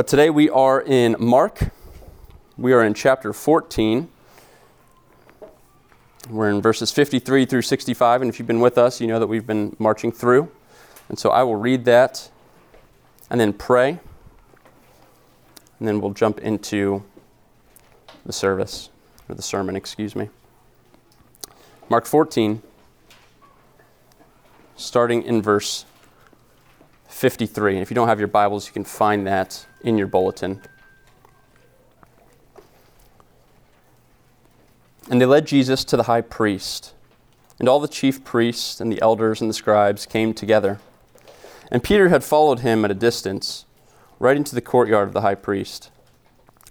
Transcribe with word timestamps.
But 0.00 0.08
today 0.08 0.30
we 0.30 0.48
are 0.48 0.80
in 0.80 1.14
Mark. 1.18 1.72
We 2.56 2.72
are 2.72 2.82
in 2.82 2.94
chapter 2.94 3.34
14. 3.34 4.08
We're 6.30 6.48
in 6.48 6.62
verses 6.62 6.90
53 6.90 7.44
through 7.44 7.60
65, 7.60 8.22
and 8.22 8.30
if 8.30 8.38
you've 8.38 8.48
been 8.48 8.60
with 8.60 8.78
us, 8.78 8.98
you 9.02 9.06
know 9.06 9.18
that 9.18 9.26
we've 9.26 9.46
been 9.46 9.76
marching 9.78 10.10
through. 10.10 10.50
And 11.10 11.18
so 11.18 11.28
I 11.28 11.42
will 11.42 11.56
read 11.56 11.84
that 11.84 12.30
and 13.28 13.38
then 13.38 13.52
pray, 13.52 14.00
and 15.78 15.86
then 15.86 16.00
we'll 16.00 16.14
jump 16.14 16.38
into 16.38 17.04
the 18.24 18.32
service, 18.32 18.88
or 19.28 19.34
the 19.34 19.42
sermon, 19.42 19.76
excuse 19.76 20.16
me. 20.16 20.30
Mark 21.90 22.06
14, 22.06 22.62
starting 24.76 25.22
in 25.24 25.42
verse 25.42 25.84
53. 27.08 27.74
And 27.74 27.82
if 27.82 27.90
you 27.90 27.94
don't 27.94 28.08
have 28.08 28.18
your 28.18 28.28
Bibles, 28.28 28.66
you 28.66 28.72
can 28.72 28.84
find 28.84 29.26
that 29.26 29.66
in 29.82 29.98
your 29.98 30.06
bulletin. 30.06 30.60
And 35.08 35.20
they 35.20 35.26
led 35.26 35.46
Jesus 35.46 35.84
to 35.84 35.96
the 35.96 36.04
high 36.04 36.20
priest. 36.20 36.94
And 37.58 37.68
all 37.68 37.80
the 37.80 37.88
chief 37.88 38.24
priests 38.24 38.80
and 38.80 38.92
the 38.92 39.02
elders 39.02 39.40
and 39.40 39.50
the 39.50 39.54
scribes 39.54 40.06
came 40.06 40.32
together. 40.32 40.78
And 41.70 41.82
Peter 41.82 42.08
had 42.08 42.24
followed 42.24 42.60
him 42.60 42.84
at 42.84 42.90
a 42.90 42.94
distance, 42.94 43.64
right 44.18 44.36
into 44.36 44.54
the 44.54 44.60
courtyard 44.60 45.08
of 45.08 45.14
the 45.14 45.20
high 45.20 45.34
priest. 45.34 45.90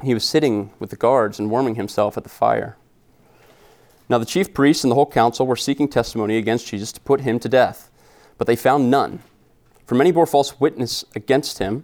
He 0.04 0.14
was 0.14 0.24
sitting 0.24 0.72
with 0.80 0.90
the 0.90 0.96
guards 0.96 1.40
and 1.40 1.52
warming 1.52 1.76
himself 1.76 2.18
at 2.18 2.24
the 2.24 2.30
fire. 2.30 2.78
Now 4.08 4.18
the 4.18 4.26
chief 4.26 4.54
priests 4.54 4.84
and 4.84 4.90
the 4.90 4.96
whole 4.96 5.06
council 5.06 5.46
were 5.46 5.56
seeking 5.56 5.88
testimony 5.88 6.38
against 6.38 6.68
Jesus 6.68 6.92
to 6.94 7.02
put 7.02 7.22
him 7.22 7.40
to 7.40 7.50
death, 7.50 7.92
but 8.38 8.48
they 8.48 8.56
found 8.56 8.90
none. 8.90 9.20
For 9.86 9.96
many 9.96 10.12
bore 10.12 10.26
false 10.26 10.60
witness 10.60 11.04
against 11.16 11.60
him, 11.60 11.84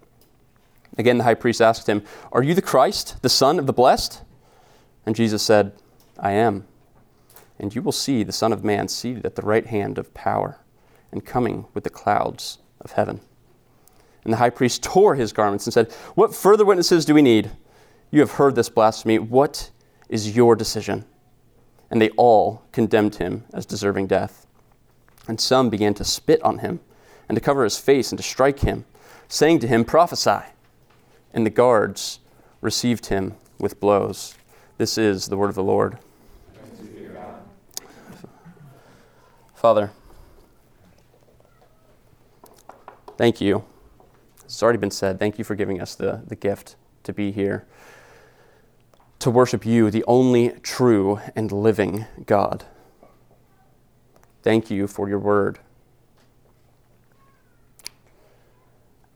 Again, 0.97 1.17
the 1.17 1.23
high 1.23 1.35
priest 1.35 1.61
asked 1.61 1.87
him, 1.87 2.03
Are 2.31 2.43
you 2.43 2.53
the 2.53 2.61
Christ, 2.61 3.21
the 3.21 3.29
Son 3.29 3.59
of 3.59 3.65
the 3.65 3.73
Blessed? 3.73 4.21
And 5.05 5.15
Jesus 5.15 5.41
said, 5.41 5.71
I 6.19 6.31
am. 6.31 6.67
And 7.59 7.73
you 7.73 7.81
will 7.81 7.91
see 7.91 8.23
the 8.23 8.31
Son 8.31 8.51
of 8.51 8.63
Man 8.63 8.87
seated 8.87 9.25
at 9.25 9.35
the 9.35 9.41
right 9.41 9.65
hand 9.65 9.97
of 9.97 10.13
power 10.13 10.59
and 11.11 11.25
coming 11.25 11.65
with 11.73 11.83
the 11.83 11.89
clouds 11.89 12.59
of 12.79 12.93
heaven. 12.93 13.21
And 14.23 14.33
the 14.33 14.37
high 14.37 14.49
priest 14.49 14.83
tore 14.83 15.15
his 15.15 15.33
garments 15.33 15.65
and 15.65 15.73
said, 15.73 15.91
What 16.15 16.35
further 16.35 16.65
witnesses 16.65 17.05
do 17.05 17.13
we 17.13 17.21
need? 17.21 17.51
You 18.11 18.19
have 18.19 18.31
heard 18.31 18.55
this 18.55 18.69
blasphemy. 18.69 19.19
What 19.19 19.71
is 20.09 20.35
your 20.35 20.55
decision? 20.55 21.05
And 21.89 22.01
they 22.01 22.09
all 22.11 22.63
condemned 22.71 23.15
him 23.15 23.45
as 23.53 23.65
deserving 23.65 24.07
death. 24.07 24.45
And 25.27 25.39
some 25.39 25.69
began 25.69 25.93
to 25.95 26.03
spit 26.03 26.41
on 26.43 26.59
him 26.59 26.79
and 27.29 27.35
to 27.35 27.41
cover 27.41 27.63
his 27.63 27.77
face 27.77 28.11
and 28.11 28.17
to 28.17 28.23
strike 28.23 28.59
him, 28.59 28.85
saying 29.27 29.59
to 29.59 29.67
him, 29.67 29.85
Prophesy 29.85 30.45
and 31.33 31.45
the 31.45 31.49
guards 31.49 32.19
received 32.61 33.07
him 33.07 33.35
with 33.59 33.79
blows. 33.79 34.35
This 34.77 34.97
is 34.97 35.27
the 35.27 35.37
word 35.37 35.49
of 35.49 35.55
the 35.55 35.63
Lord. 35.63 35.97
Father, 39.53 39.91
thank 43.15 43.39
you. 43.39 43.63
It's 44.43 44.63
already 44.63 44.79
been 44.79 44.89
said. 44.89 45.19
Thank 45.19 45.37
you 45.37 45.43
for 45.43 45.53
giving 45.53 45.79
us 45.79 45.93
the, 45.93 46.23
the 46.25 46.35
gift 46.35 46.75
to 47.03 47.13
be 47.13 47.31
here, 47.31 47.67
to 49.19 49.29
worship 49.29 49.65
you, 49.65 49.91
the 49.91 50.03
only 50.07 50.49
true 50.63 51.19
and 51.35 51.51
living 51.51 52.05
God. 52.25 52.65
Thank 54.41 54.71
you 54.71 54.87
for 54.87 55.07
your 55.07 55.19
word. 55.19 55.59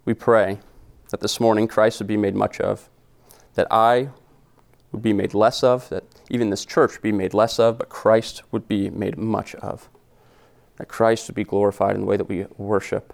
We 0.06 0.14
pray 0.14 0.59
that 1.10 1.22
this 1.22 1.40
morning 1.40 1.68
Christ 1.68 2.00
would 2.00 2.08
be 2.08 2.18
made 2.18 2.36
much 2.36 2.60
of, 2.60 2.90
that 3.54 3.68
I 3.72 4.10
would 4.92 5.02
be 5.02 5.14
made 5.14 5.34
less 5.34 5.64
of, 5.64 5.90
that 5.90 6.04
even 6.30 6.50
this 6.50 6.66
church 6.66 7.02
be 7.02 7.12
made 7.12 7.34
less 7.34 7.60
of, 7.60 7.78
but 7.78 7.90
Christ 7.90 8.44
would 8.52 8.68
be 8.68 8.90
made 8.90 9.18
much 9.18 9.56
of. 9.56 9.90
That 10.78 10.88
Christ 10.88 11.28
would 11.28 11.36
be 11.36 11.44
glorified 11.44 11.96
in 11.96 12.02
the 12.02 12.08
way 12.08 12.18
that 12.18 12.30
we 12.30 12.46
worship. 12.58 13.14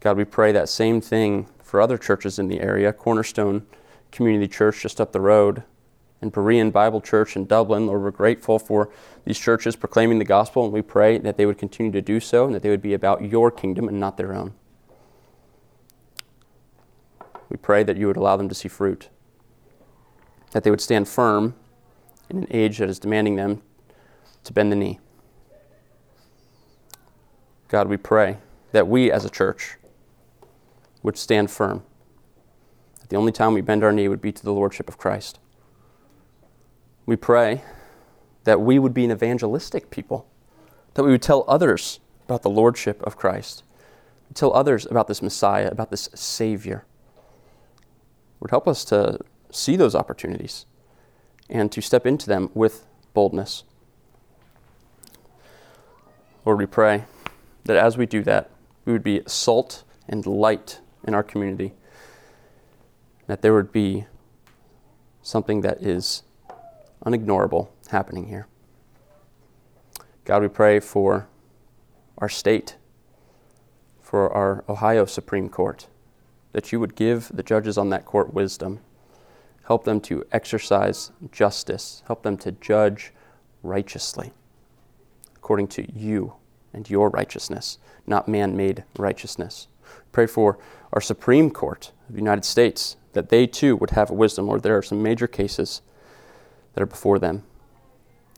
God, 0.00 0.16
we 0.16 0.24
pray 0.24 0.52
that 0.52 0.68
same 0.68 1.00
thing 1.00 1.48
for 1.62 1.80
other 1.80 1.98
churches 1.98 2.38
in 2.38 2.48
the 2.48 2.60
area 2.60 2.92
Cornerstone 2.92 3.66
Community 4.12 4.48
Church 4.48 4.82
just 4.82 5.00
up 5.00 5.12
the 5.12 5.20
road, 5.20 5.64
and 6.20 6.32
Berean 6.32 6.72
Bible 6.72 7.00
Church 7.00 7.36
in 7.36 7.44
Dublin. 7.44 7.86
Lord, 7.86 8.02
we're 8.02 8.10
grateful 8.10 8.58
for 8.58 8.90
these 9.24 9.38
churches 9.38 9.76
proclaiming 9.76 10.18
the 10.18 10.24
gospel, 10.24 10.64
and 10.64 10.72
we 10.72 10.82
pray 10.82 11.18
that 11.18 11.36
they 11.36 11.46
would 11.46 11.58
continue 11.58 11.92
to 11.92 12.00
do 12.00 12.20
so 12.20 12.46
and 12.46 12.54
that 12.54 12.62
they 12.62 12.70
would 12.70 12.82
be 12.82 12.94
about 12.94 13.22
your 13.22 13.50
kingdom 13.50 13.88
and 13.88 14.00
not 14.00 14.16
their 14.16 14.34
own. 14.34 14.54
We 17.56 17.62
pray 17.62 17.84
that 17.84 17.96
you 17.96 18.06
would 18.06 18.18
allow 18.18 18.36
them 18.36 18.50
to 18.50 18.54
see 18.54 18.68
fruit, 18.68 19.08
that 20.50 20.62
they 20.62 20.68
would 20.68 20.82
stand 20.82 21.08
firm 21.08 21.54
in 22.28 22.36
an 22.36 22.46
age 22.50 22.76
that 22.76 22.90
is 22.90 22.98
demanding 22.98 23.36
them 23.36 23.62
to 24.44 24.52
bend 24.52 24.70
the 24.70 24.76
knee. 24.76 25.00
God, 27.68 27.88
we 27.88 27.96
pray 27.96 28.36
that 28.72 28.88
we 28.88 29.10
as 29.10 29.24
a 29.24 29.30
church 29.30 29.78
would 31.02 31.16
stand 31.16 31.50
firm. 31.50 31.82
That 33.00 33.08
the 33.08 33.16
only 33.16 33.32
time 33.32 33.54
we 33.54 33.62
bend 33.62 33.82
our 33.82 33.90
knee 33.90 34.06
would 34.06 34.20
be 34.20 34.32
to 34.32 34.44
the 34.44 34.52
Lordship 34.52 34.86
of 34.86 34.98
Christ. 34.98 35.38
We 37.06 37.16
pray 37.16 37.62
that 38.44 38.60
we 38.60 38.78
would 38.78 38.92
be 38.92 39.06
an 39.06 39.10
evangelistic 39.10 39.88
people, 39.88 40.28
that 40.92 41.04
we 41.04 41.10
would 41.10 41.22
tell 41.22 41.46
others 41.48 42.00
about 42.26 42.42
the 42.42 42.50
Lordship 42.50 43.02
of 43.04 43.16
Christ, 43.16 43.64
tell 44.34 44.52
others 44.52 44.84
about 44.84 45.08
this 45.08 45.22
Messiah, 45.22 45.70
about 45.70 45.90
this 45.90 46.10
Savior. 46.14 46.84
Would 48.40 48.50
help 48.50 48.68
us 48.68 48.84
to 48.86 49.18
see 49.50 49.76
those 49.76 49.94
opportunities 49.94 50.66
and 51.48 51.70
to 51.72 51.80
step 51.80 52.06
into 52.06 52.26
them 52.26 52.50
with 52.54 52.86
boldness. 53.14 53.64
Lord, 56.44 56.58
we 56.58 56.66
pray 56.66 57.04
that 57.64 57.76
as 57.76 57.96
we 57.96 58.06
do 58.06 58.22
that, 58.22 58.50
we 58.84 58.92
would 58.92 59.02
be 59.02 59.22
salt 59.26 59.84
and 60.08 60.24
light 60.26 60.80
in 61.06 61.14
our 61.14 61.22
community, 61.22 61.72
that 63.26 63.42
there 63.42 63.54
would 63.54 63.72
be 63.72 64.06
something 65.22 65.62
that 65.62 65.82
is 65.82 66.22
unignorable 67.04 67.68
happening 67.90 68.28
here. 68.28 68.46
God, 70.24 70.42
we 70.42 70.48
pray 70.48 70.78
for 70.80 71.28
our 72.18 72.28
state, 72.28 72.76
for 74.00 74.32
our 74.32 74.64
Ohio 74.68 75.04
Supreme 75.04 75.48
Court 75.48 75.88
that 76.56 76.72
you 76.72 76.80
would 76.80 76.94
give 76.94 77.30
the 77.34 77.42
judges 77.42 77.76
on 77.76 77.90
that 77.90 78.06
court 78.06 78.32
wisdom. 78.32 78.80
Help 79.64 79.84
them 79.84 80.00
to 80.00 80.24
exercise 80.32 81.10
justice. 81.30 82.02
Help 82.06 82.22
them 82.22 82.38
to 82.38 82.50
judge 82.50 83.12
righteously, 83.62 84.32
according 85.34 85.66
to 85.66 85.86
you 85.92 86.32
and 86.72 86.88
your 86.88 87.10
righteousness, 87.10 87.76
not 88.06 88.26
man 88.26 88.56
made 88.56 88.84
righteousness. 88.96 89.68
Pray 90.12 90.26
for 90.26 90.58
our 90.94 91.00
Supreme 91.02 91.50
Court 91.50 91.92
of 92.08 92.14
the 92.14 92.22
United 92.22 92.46
States, 92.46 92.96
that 93.12 93.28
they 93.28 93.46
too 93.46 93.76
would 93.76 93.90
have 93.90 94.08
wisdom, 94.08 94.46
Lord. 94.46 94.62
There 94.62 94.78
are 94.78 94.82
some 94.82 95.02
major 95.02 95.26
cases 95.26 95.82
that 96.72 96.80
are 96.82 96.86
before 96.86 97.18
them. 97.18 97.42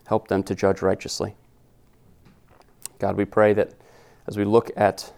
Help 0.06 0.26
them 0.26 0.42
to 0.42 0.56
judge 0.56 0.82
righteously. 0.82 1.36
God, 2.98 3.16
we 3.16 3.24
pray 3.24 3.52
that 3.52 3.74
as 4.26 4.36
we 4.36 4.44
look 4.44 4.72
at 4.76 5.12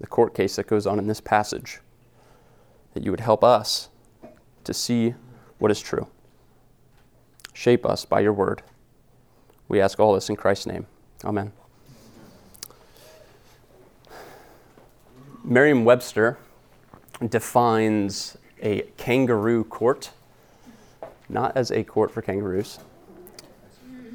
the 0.00 0.08
court 0.08 0.34
case 0.34 0.56
that 0.56 0.66
goes 0.66 0.88
on 0.88 0.98
in 0.98 1.06
this 1.06 1.20
passage, 1.20 1.78
that 2.94 3.04
you 3.04 3.10
would 3.10 3.20
help 3.20 3.42
us 3.42 3.88
to 4.64 4.74
see 4.74 5.14
what 5.58 5.70
is 5.70 5.80
true. 5.80 6.06
Shape 7.52 7.84
us 7.84 8.04
by 8.04 8.20
your 8.20 8.32
word. 8.32 8.62
We 9.68 9.80
ask 9.80 9.98
all 10.00 10.14
this 10.14 10.28
in 10.28 10.36
Christ's 10.36 10.66
name. 10.66 10.86
Amen. 11.24 11.52
Merriam 15.44 15.84
Webster 15.84 16.38
defines 17.28 18.36
a 18.60 18.82
kangaroo 18.96 19.64
court 19.64 20.10
not 21.32 21.56
as 21.56 21.70
a 21.70 21.82
court 21.82 22.10
for 22.10 22.22
kangaroos, 22.22 22.78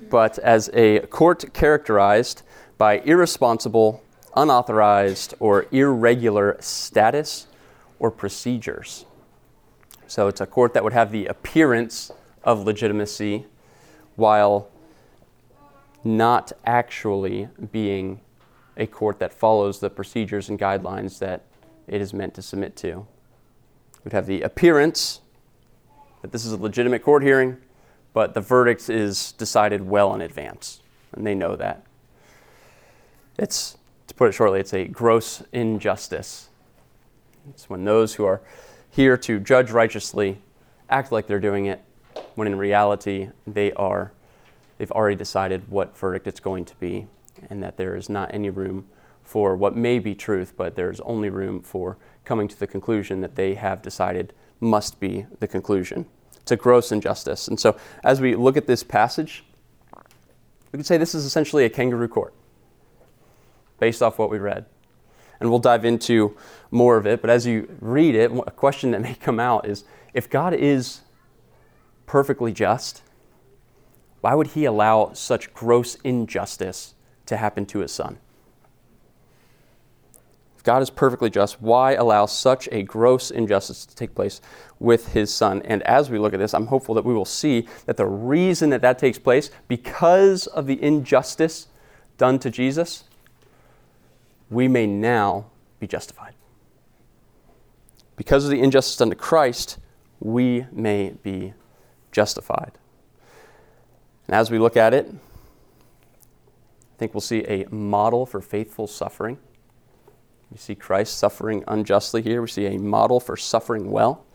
but 0.09 0.37
as 0.39 0.69
a 0.73 0.99
court 1.07 1.53
characterized 1.53 2.43
by 2.77 2.99
irresponsible, 2.99 4.03
unauthorized, 4.35 5.33
or 5.39 5.65
irregular 5.71 6.55
status 6.59 7.47
or 7.99 8.11
procedures. 8.11 9.05
So 10.07 10.27
it's 10.27 10.41
a 10.41 10.45
court 10.45 10.73
that 10.73 10.83
would 10.83 10.93
have 10.93 11.11
the 11.11 11.25
appearance 11.25 12.11
of 12.43 12.63
legitimacy 12.65 13.45
while 14.15 14.69
not 16.03 16.51
actually 16.65 17.49
being 17.71 18.21
a 18.77 18.87
court 18.87 19.19
that 19.19 19.33
follows 19.33 19.79
the 19.79 19.89
procedures 19.89 20.49
and 20.49 20.57
guidelines 20.57 21.19
that 21.19 21.41
it 21.87 22.01
is 22.01 22.13
meant 22.13 22.33
to 22.35 22.41
submit 22.41 22.75
to. 22.77 23.05
Would 24.03 24.13
have 24.13 24.27
the 24.27 24.41
appearance 24.41 25.21
that 26.21 26.31
this 26.31 26.45
is 26.45 26.53
a 26.53 26.57
legitimate 26.57 27.03
court 27.03 27.23
hearing, 27.23 27.57
but 28.13 28.33
the 28.33 28.41
verdict 28.41 28.89
is 28.89 29.33
decided 29.33 29.81
well 29.81 30.13
in 30.13 30.21
advance, 30.21 30.81
and 31.13 31.25
they 31.25 31.35
know 31.35 31.55
that. 31.55 31.83
It's, 33.37 33.77
to 34.07 34.15
put 34.15 34.29
it 34.29 34.31
shortly, 34.31 34.59
it's 34.59 34.73
a 34.73 34.85
gross 34.85 35.43
injustice. 35.51 36.46
It's 37.49 37.69
when 37.69 37.85
those 37.85 38.15
who 38.15 38.25
are 38.25 38.41
here 38.89 39.17
to 39.17 39.39
judge 39.39 39.71
righteously 39.71 40.41
act 40.89 41.11
like 41.11 41.27
they're 41.27 41.39
doing 41.39 41.65
it, 41.65 41.81
when 42.35 42.47
in 42.47 42.57
reality 42.57 43.29
they 43.45 43.73
are, 43.73 44.11
they've 44.77 44.91
already 44.91 45.15
decided 45.15 45.69
what 45.69 45.97
verdict 45.97 46.27
it's 46.27 46.39
going 46.39 46.65
to 46.65 46.75
be, 46.75 47.07
and 47.49 47.61
that 47.61 47.77
there 47.77 47.95
is 47.95 48.09
not 48.09 48.33
any 48.33 48.49
room 48.49 48.87
for 49.23 49.55
what 49.55 49.75
may 49.75 49.99
be 49.99 50.15
truth, 50.15 50.53
but 50.55 50.75
there's 50.75 50.99
only 51.01 51.29
room 51.29 51.61
for 51.61 51.97
coming 52.23 52.47
to 52.47 52.59
the 52.59 52.67
conclusion 52.67 53.21
that 53.21 53.35
they 53.35 53.55
have 53.55 53.81
decided 53.81 54.33
must 54.59 54.99
be 54.99 55.25
the 55.39 55.47
conclusion. 55.47 56.05
It's 56.37 56.51
a 56.51 56.55
gross 56.55 56.91
injustice. 56.91 57.47
And 57.47 57.59
so, 57.59 57.77
as 58.03 58.21
we 58.21 58.35
look 58.35 58.55
at 58.55 58.67
this 58.67 58.83
passage, 58.83 59.43
we 60.71 60.77
could 60.77 60.85
say 60.85 60.97
this 60.97 61.13
is 61.13 61.25
essentially 61.25 61.65
a 61.65 61.69
kangaroo 61.69 62.07
court 62.07 62.33
based 63.79 64.01
off 64.01 64.17
what 64.17 64.29
we 64.29 64.37
read. 64.37 64.65
And 65.39 65.49
we'll 65.49 65.59
dive 65.59 65.85
into 65.85 66.35
more 66.71 66.97
of 66.97 67.05
it, 67.05 67.21
but 67.21 67.29
as 67.29 67.45
you 67.45 67.75
read 67.79 68.15
it, 68.15 68.31
a 68.31 68.51
question 68.51 68.91
that 68.91 69.01
may 69.01 69.15
come 69.15 69.39
out 69.39 69.67
is 69.67 69.83
if 70.13 70.29
God 70.29 70.53
is 70.53 71.01
perfectly 72.05 72.51
just, 72.51 73.03
why 74.21 74.33
would 74.33 74.47
he 74.47 74.65
allow 74.65 75.13
such 75.13 75.53
gross 75.53 75.95
injustice 76.03 76.95
to 77.27 77.37
happen 77.37 77.65
to 77.67 77.79
his 77.79 77.91
son? 77.91 78.17
If 80.57 80.63
God 80.63 80.81
is 80.81 80.89
perfectly 80.89 81.29
just, 81.29 81.61
why 81.61 81.93
allow 81.93 82.25
such 82.25 82.67
a 82.71 82.81
gross 82.81 83.29
injustice 83.29 83.85
to 83.85 83.95
take 83.95 84.15
place 84.15 84.41
with 84.79 85.13
his 85.13 85.31
son? 85.31 85.61
And 85.63 85.83
as 85.83 86.09
we 86.09 86.17
look 86.17 86.33
at 86.33 86.39
this, 86.39 86.53
I'm 86.53 86.65
hopeful 86.65 86.95
that 86.95 87.05
we 87.05 87.13
will 87.13 87.25
see 87.25 87.67
that 87.85 87.95
the 87.95 88.07
reason 88.07 88.71
that 88.71 88.81
that 88.81 88.97
takes 88.97 89.19
place, 89.19 89.51
because 89.67 90.47
of 90.47 90.65
the 90.65 90.81
injustice 90.81 91.67
done 92.17 92.39
to 92.39 92.49
Jesus, 92.49 93.03
we 94.49 94.67
may 94.67 94.85
now 94.87 95.45
be 95.79 95.87
justified. 95.87 96.33
Because 98.15 98.45
of 98.45 98.51
the 98.51 98.59
injustice 98.59 98.97
done 98.97 99.09
to 99.09 99.15
Christ, 99.15 99.77
we 100.19 100.65
may 100.71 101.13
be 101.21 101.53
justified. 102.11 102.71
And 104.27 104.35
as 104.35 104.49
we 104.49 104.57
look 104.57 104.75
at 104.75 104.93
it, 104.93 105.07
I 105.07 106.97
think 106.97 107.13
we'll 107.13 107.21
see 107.21 107.43
a 107.47 107.65
model 107.69 108.25
for 108.25 108.41
faithful 108.41 108.87
suffering. 108.87 109.37
We 110.51 110.57
see 110.57 110.75
Christ 110.75 111.17
suffering 111.17 111.63
unjustly 111.67 112.21
here. 112.21 112.41
We 112.41 112.47
see 112.47 112.65
a 112.65 112.79
model 112.79 113.19
for 113.19 113.37
suffering 113.37 113.91
well. 113.91 114.25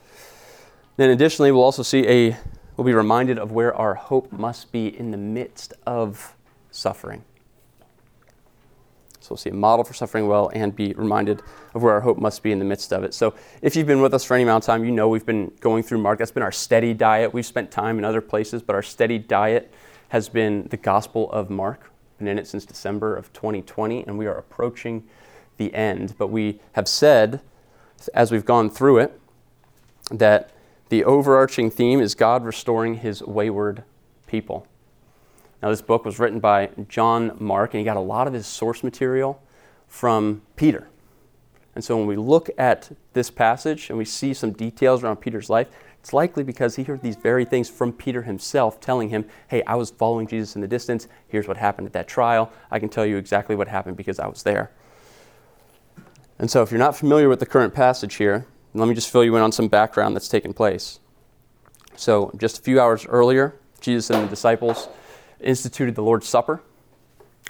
Then 0.97 1.11
additionally, 1.11 1.51
we'll 1.51 1.63
also 1.63 1.83
see 1.83 2.07
a 2.07 2.37
we'll 2.77 2.85
be 2.85 2.93
reminded 2.93 3.39
of 3.39 3.53
where 3.53 3.75
our 3.75 3.95
hope 3.95 4.31
must 4.31 4.73
be 4.73 4.87
in 4.97 5.11
the 5.11 5.17
midst 5.17 5.75
of 5.87 6.37
suffering. 6.71 7.25
So 9.23 9.29
we'll 9.31 9.37
see 9.37 9.51
a 9.51 9.55
model 9.55 9.85
for 9.85 9.95
suffering 9.95 10.27
well 10.27 10.51
and 10.53 10.75
be 10.75 10.93
reminded 10.95 11.43
of 11.75 11.83
where 11.83 11.93
our 11.93 12.01
hope 12.01 12.19
must 12.19 12.43
be 12.43 12.51
in 12.51 12.59
the 12.59 12.65
midst 12.65 12.93
of 12.93 13.05
it. 13.05 13.15
So 13.15 13.35
if 13.63 13.77
you've 13.77 13.87
been 13.87 14.03
with 14.03 14.15
us 14.15 14.25
for 14.25 14.35
any 14.35 14.43
amount 14.43 14.65
of 14.65 14.67
time, 14.67 14.85
you 14.85 14.91
know 14.91 15.09
we've 15.09 15.25
been 15.25 15.53
going 15.61 15.85
through 15.85 15.99
Mark. 15.99 16.19
That's 16.19 16.33
been 16.33 16.43
our 16.43 16.53
steady 16.53 16.93
diet. 16.93 17.33
We've 17.33 17.47
spent 17.47 17.71
time 17.71 17.99
in 17.99 18.05
other 18.05 18.21
places, 18.21 18.63
but 18.63 18.75
our 18.75 18.83
steady 18.83 19.19
diet 19.19 19.73
has 20.09 20.29
been 20.29 20.67
the 20.71 20.77
Gospel 20.77 21.31
of 21.31 21.51
Mark. 21.51 21.91
Been 22.19 22.29
in 22.29 22.39
it 22.39 22.47
since 22.47 22.65
December 22.65 23.17
of 23.17 23.33
2020, 23.33 24.05
and 24.07 24.19
we 24.19 24.27
are 24.27 24.37
approaching 24.37 25.05
the 25.57 25.73
end. 25.73 26.15
But 26.19 26.27
we 26.29 26.61
have 26.73 26.89
said, 26.89 27.41
as 28.15 28.33
we've 28.33 28.45
gone 28.45 28.71
through 28.71 28.99
it, 28.99 29.21
that 30.11 30.51
the 30.89 31.05
overarching 31.05 31.71
theme 31.71 32.01
is 32.01 32.15
God 32.15 32.45
restoring 32.45 32.97
his 32.97 33.23
wayward 33.23 33.85
people. 34.27 34.67
Now, 35.63 35.71
this 35.71 35.81
book 35.81 36.05
was 36.05 36.19
written 36.19 36.41
by 36.41 36.71
John 36.89 37.37
Mark, 37.39 37.73
and 37.73 37.79
he 37.79 37.85
got 37.85 37.97
a 37.97 38.01
lot 38.01 38.27
of 38.27 38.33
his 38.33 38.47
source 38.47 38.83
material 38.83 39.41
from 39.87 40.43
Peter. 40.57 40.89
And 41.75 41.85
so 41.85 41.97
when 41.97 42.07
we 42.07 42.17
look 42.17 42.51
at 42.59 42.91
this 43.13 43.31
passage 43.31 43.89
and 43.89 43.97
we 43.97 44.05
see 44.05 44.35
some 44.35 44.53
details 44.53 45.03
around 45.03 45.17
Peter's 45.17 45.49
life, 45.49 45.69
it's 46.01 46.13
likely 46.13 46.43
because 46.43 46.77
he 46.77 46.83
heard 46.83 47.01
these 47.01 47.15
very 47.15 47.45
things 47.45 47.71
from 47.71 47.93
Peter 47.93 48.23
himself 48.23 48.81
telling 48.81 49.11
him, 49.11 49.25
Hey, 49.49 49.63
I 49.63 49.77
was 49.77 49.91
following 49.91 50.27
Jesus 50.27 50.57
in 50.57 50.61
the 50.61 50.69
distance. 50.69 51.07
Here's 51.29 51.47
what 51.47 51.57
happened 51.57 51.87
at 51.87 51.93
that 51.93 52.09
trial. 52.09 52.53
I 52.71 52.81
can 52.81 52.89
tell 52.89 53.07
you 53.07 53.17
exactly 53.17 53.55
what 53.55 53.69
happened 53.69 53.97
because 53.97 54.19
I 54.19 54.27
was 54.27 54.43
there. 54.43 54.73
And 56.41 56.51
so 56.51 56.63
if 56.63 56.73
you're 56.73 56.79
not 56.81 56.97
familiar 56.97 57.29
with 57.29 57.39
the 57.39 57.47
current 57.47 57.73
passage 57.73 58.17
here, 58.17 58.47
let 58.75 58.89
me 58.89 58.95
just 58.95 59.11
fill 59.11 59.23
you 59.23 59.37
in 59.37 59.43
on 59.43 59.53
some 59.53 59.69
background 59.69 60.17
that's 60.17 60.29
taken 60.29 60.53
place. 60.53 60.99
So, 61.95 62.33
just 62.37 62.59
a 62.59 62.63
few 62.63 62.81
hours 62.81 63.07
earlier, 63.07 63.55
Jesus 63.81 64.09
and 64.11 64.25
the 64.25 64.31
disciples 64.31 64.89
instituted 65.43 65.95
the 65.95 66.03
Lord's 66.03 66.29
Supper. 66.29 66.63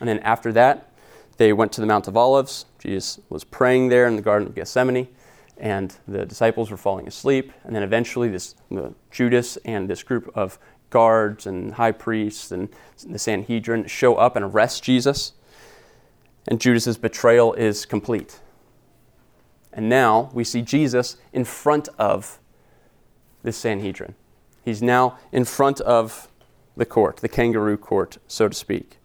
And 0.00 0.08
then 0.08 0.18
after 0.20 0.52
that, 0.52 0.92
they 1.36 1.52
went 1.52 1.72
to 1.72 1.80
the 1.80 1.86
Mount 1.86 2.08
of 2.08 2.16
Olives. 2.16 2.66
Jesus 2.78 3.20
was 3.28 3.44
praying 3.44 3.88
there 3.88 4.06
in 4.06 4.16
the 4.16 4.22
Garden 4.22 4.48
of 4.48 4.54
Gethsemane, 4.54 5.08
and 5.56 5.94
the 6.06 6.26
disciples 6.26 6.70
were 6.70 6.76
falling 6.76 7.06
asleep. 7.06 7.52
And 7.64 7.74
then 7.74 7.82
eventually, 7.82 8.28
this 8.28 8.54
Judas 9.10 9.56
and 9.64 9.88
this 9.88 10.02
group 10.02 10.30
of 10.34 10.58
guards 10.90 11.46
and 11.46 11.74
high 11.74 11.92
priests 11.92 12.52
and 12.52 12.68
the 13.06 13.18
Sanhedrin 13.18 13.86
show 13.86 14.16
up 14.16 14.36
and 14.36 14.44
arrest 14.44 14.82
Jesus. 14.82 15.32
And 16.48 16.60
Judas's 16.60 16.98
betrayal 16.98 17.54
is 17.54 17.86
complete. 17.86 18.40
And 19.72 19.88
now 19.88 20.30
we 20.34 20.44
see 20.44 20.60
Jesus 20.60 21.16
in 21.32 21.44
front 21.44 21.88
of 21.98 22.38
this 23.42 23.56
Sanhedrin. 23.56 24.14
He's 24.64 24.82
now 24.82 25.18
in 25.32 25.44
front 25.44 25.80
of 25.80 26.28
the 26.76 26.86
court, 26.86 27.18
the 27.18 27.28
kangaroo 27.28 27.76
court, 27.76 28.18
so 28.28 28.48
to 28.48 28.54
speak. 28.54 28.98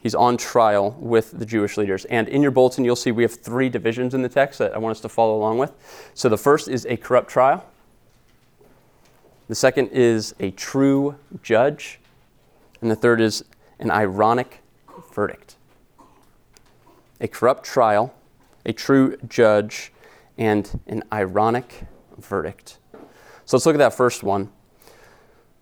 He's 0.00 0.14
on 0.14 0.36
trial 0.36 0.96
with 1.00 1.38
the 1.38 1.46
Jewish 1.46 1.76
leaders. 1.76 2.04
And 2.04 2.28
in 2.28 2.40
your 2.40 2.52
bulletin, 2.52 2.84
you'll 2.84 2.96
see 2.96 3.10
we 3.10 3.24
have 3.24 3.34
three 3.34 3.68
divisions 3.68 4.14
in 4.14 4.22
the 4.22 4.28
text 4.28 4.58
that 4.60 4.74
I 4.74 4.78
want 4.78 4.92
us 4.92 5.00
to 5.00 5.08
follow 5.08 5.36
along 5.36 5.58
with. 5.58 5.72
So 6.14 6.28
the 6.28 6.38
first 6.38 6.68
is 6.68 6.86
a 6.86 6.96
corrupt 6.96 7.30
trial, 7.30 7.64
the 9.48 9.54
second 9.54 9.88
is 9.88 10.34
a 10.38 10.50
true 10.50 11.16
judge, 11.42 12.00
and 12.82 12.90
the 12.90 12.96
third 12.96 13.20
is 13.20 13.44
an 13.78 13.90
ironic 13.90 14.60
verdict. 15.12 15.56
A 17.20 17.28
corrupt 17.28 17.64
trial, 17.64 18.14
a 18.66 18.72
true 18.72 19.16
judge, 19.26 19.90
and 20.36 20.78
an 20.86 21.02
ironic 21.12 21.84
verdict. 22.18 22.78
So 23.46 23.56
let's 23.56 23.64
look 23.64 23.74
at 23.74 23.78
that 23.78 23.94
first 23.94 24.22
one 24.22 24.50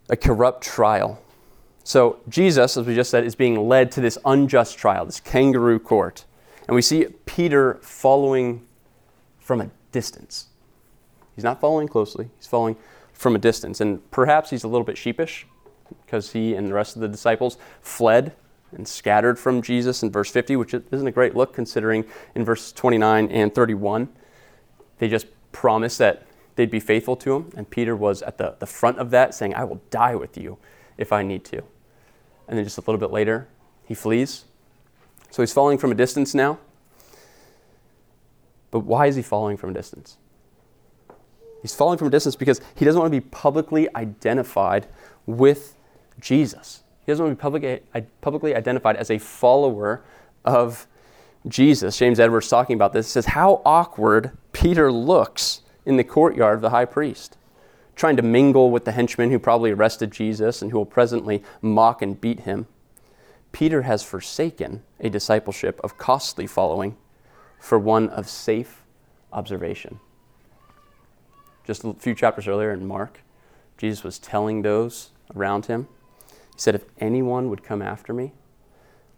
a 0.08 0.16
corrupt 0.16 0.62
trial. 0.62 1.20
So 1.86 2.18
Jesus, 2.28 2.76
as 2.76 2.84
we 2.84 2.96
just 2.96 3.12
said, 3.12 3.22
is 3.22 3.36
being 3.36 3.68
led 3.68 3.92
to 3.92 4.00
this 4.00 4.18
unjust 4.24 4.76
trial, 4.76 5.06
this 5.06 5.20
kangaroo 5.20 5.78
court. 5.78 6.24
And 6.66 6.74
we 6.74 6.82
see 6.82 7.04
Peter 7.26 7.78
following 7.80 8.66
from 9.38 9.60
a 9.60 9.70
distance. 9.92 10.46
He's 11.36 11.44
not 11.44 11.60
following 11.60 11.86
closely, 11.86 12.28
he's 12.38 12.48
following 12.48 12.74
from 13.12 13.36
a 13.36 13.38
distance. 13.38 13.80
And 13.80 14.10
perhaps 14.10 14.50
he's 14.50 14.64
a 14.64 14.68
little 14.68 14.84
bit 14.84 14.98
sheepish 14.98 15.46
because 16.04 16.32
he 16.32 16.56
and 16.56 16.66
the 16.66 16.74
rest 16.74 16.96
of 16.96 17.02
the 17.02 17.08
disciples 17.08 17.56
fled 17.82 18.34
and 18.72 18.88
scattered 18.88 19.38
from 19.38 19.62
Jesus 19.62 20.02
in 20.02 20.10
verse 20.10 20.32
50, 20.32 20.56
which 20.56 20.74
isn't 20.74 21.06
a 21.06 21.12
great 21.12 21.36
look 21.36 21.54
considering 21.54 22.04
in 22.34 22.44
verses 22.44 22.72
29 22.72 23.28
and 23.30 23.54
31, 23.54 24.08
they 24.98 25.06
just 25.06 25.28
promised 25.52 25.98
that 25.98 26.26
they'd 26.56 26.68
be 26.68 26.80
faithful 26.80 27.14
to 27.14 27.36
him. 27.36 27.52
And 27.56 27.70
Peter 27.70 27.94
was 27.94 28.22
at 28.22 28.38
the, 28.38 28.56
the 28.58 28.66
front 28.66 28.98
of 28.98 29.12
that, 29.12 29.36
saying, 29.36 29.54
I 29.54 29.62
will 29.62 29.80
die 29.90 30.16
with 30.16 30.36
you 30.36 30.58
if 30.98 31.12
I 31.12 31.22
need 31.22 31.44
to 31.44 31.62
and 32.48 32.58
then 32.58 32.64
just 32.64 32.78
a 32.78 32.80
little 32.80 32.98
bit 32.98 33.10
later, 33.10 33.48
he 33.86 33.94
flees. 33.94 34.44
So 35.30 35.42
he's 35.42 35.52
falling 35.52 35.78
from 35.78 35.92
a 35.92 35.94
distance 35.94 36.34
now. 36.34 36.58
But 38.70 38.80
why 38.80 39.06
is 39.06 39.16
he 39.16 39.22
falling 39.22 39.56
from 39.56 39.70
a 39.70 39.74
distance? 39.74 40.16
He's 41.62 41.74
falling 41.74 41.98
from 41.98 42.08
a 42.08 42.10
distance 42.10 42.36
because 42.36 42.60
he 42.74 42.84
doesn't 42.84 43.00
want 43.00 43.12
to 43.12 43.20
be 43.20 43.26
publicly 43.30 43.88
identified 43.94 44.86
with 45.24 45.76
Jesus. 46.20 46.82
He 47.04 47.12
doesn't 47.12 47.24
want 47.24 47.32
to 47.32 47.36
be 47.36 47.40
publicly, 47.40 47.80
publicly 48.20 48.54
identified 48.54 48.96
as 48.96 49.10
a 49.10 49.18
follower 49.18 50.04
of 50.44 50.86
Jesus. 51.48 51.96
James 51.96 52.20
Edwards 52.20 52.48
talking 52.48 52.74
about 52.74 52.92
this 52.92 53.08
says 53.08 53.26
how 53.26 53.62
awkward 53.64 54.36
Peter 54.52 54.90
looks 54.90 55.62
in 55.84 55.96
the 55.96 56.04
courtyard 56.04 56.56
of 56.56 56.62
the 56.62 56.70
high 56.70 56.84
priest 56.84 57.36
trying 57.96 58.16
to 58.16 58.22
mingle 58.22 58.70
with 58.70 58.84
the 58.84 58.92
henchmen 58.92 59.30
who 59.30 59.38
probably 59.38 59.72
arrested 59.72 60.12
Jesus 60.12 60.62
and 60.62 60.70
who 60.70 60.78
will 60.78 60.86
presently 60.86 61.42
mock 61.62 62.02
and 62.02 62.20
beat 62.20 62.40
him. 62.40 62.66
Peter 63.52 63.82
has 63.82 64.02
forsaken 64.02 64.82
a 65.00 65.08
discipleship 65.08 65.80
of 65.82 65.96
costly 65.96 66.46
following 66.46 66.94
for 67.58 67.78
one 67.78 68.10
of 68.10 68.28
safe 68.28 68.84
observation. 69.32 69.98
just 71.66 71.84
a 71.84 71.94
few 71.94 72.14
chapters 72.14 72.46
earlier 72.46 72.70
in 72.70 72.86
Mark, 72.86 73.22
Jesus 73.78 74.04
was 74.04 74.18
telling 74.18 74.62
those 74.62 75.10
around 75.34 75.66
him, 75.66 75.88
He 76.28 76.60
said, 76.60 76.74
If 76.74 76.84
anyone 76.98 77.48
would 77.50 77.64
come 77.64 77.82
after 77.82 78.12
me, 78.12 78.32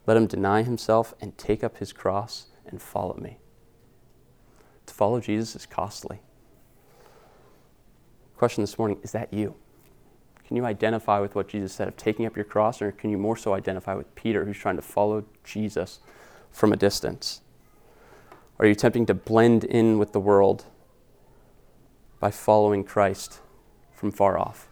let 0.06 0.16
him 0.16 0.26
deny 0.26 0.62
himself 0.62 1.14
and 1.20 1.36
take 1.36 1.62
up 1.62 1.78
his 1.78 1.92
cross 1.92 2.46
and 2.66 2.80
follow 2.80 3.18
me. 3.20 3.38
To 4.86 4.94
follow 4.94 5.20
Jesus 5.20 5.54
is 5.54 5.66
costly. 5.66 6.20
Question 8.38 8.62
this 8.62 8.78
morning 8.78 9.00
is 9.02 9.10
that 9.10 9.34
you? 9.34 9.56
Can 10.46 10.56
you 10.56 10.64
identify 10.64 11.18
with 11.18 11.34
what 11.34 11.48
Jesus 11.48 11.72
said 11.72 11.88
of 11.88 11.96
taking 11.96 12.24
up 12.24 12.36
your 12.36 12.44
cross, 12.44 12.80
or 12.80 12.92
can 12.92 13.10
you 13.10 13.18
more 13.18 13.36
so 13.36 13.52
identify 13.52 13.94
with 13.94 14.14
Peter, 14.14 14.44
who's 14.44 14.56
trying 14.56 14.76
to 14.76 14.82
follow 14.82 15.24
Jesus 15.42 15.98
from 16.52 16.72
a 16.72 16.76
distance? 16.76 17.40
Are 18.60 18.66
you 18.66 18.70
attempting 18.70 19.06
to 19.06 19.14
blend 19.14 19.64
in 19.64 19.98
with 19.98 20.12
the 20.12 20.20
world 20.20 20.66
by 22.20 22.30
following 22.30 22.84
Christ 22.84 23.40
from 23.92 24.12
far 24.12 24.38
off? 24.38 24.68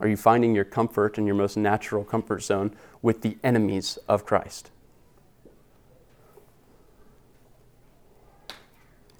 Are 0.00 0.08
you 0.08 0.16
finding 0.16 0.54
your 0.54 0.64
comfort 0.64 1.18
in 1.18 1.26
your 1.26 1.36
most 1.36 1.58
natural 1.58 2.02
comfort 2.02 2.42
zone 2.42 2.74
with 3.02 3.20
the 3.20 3.36
enemies 3.44 3.98
of 4.08 4.24
Christ? 4.24 4.70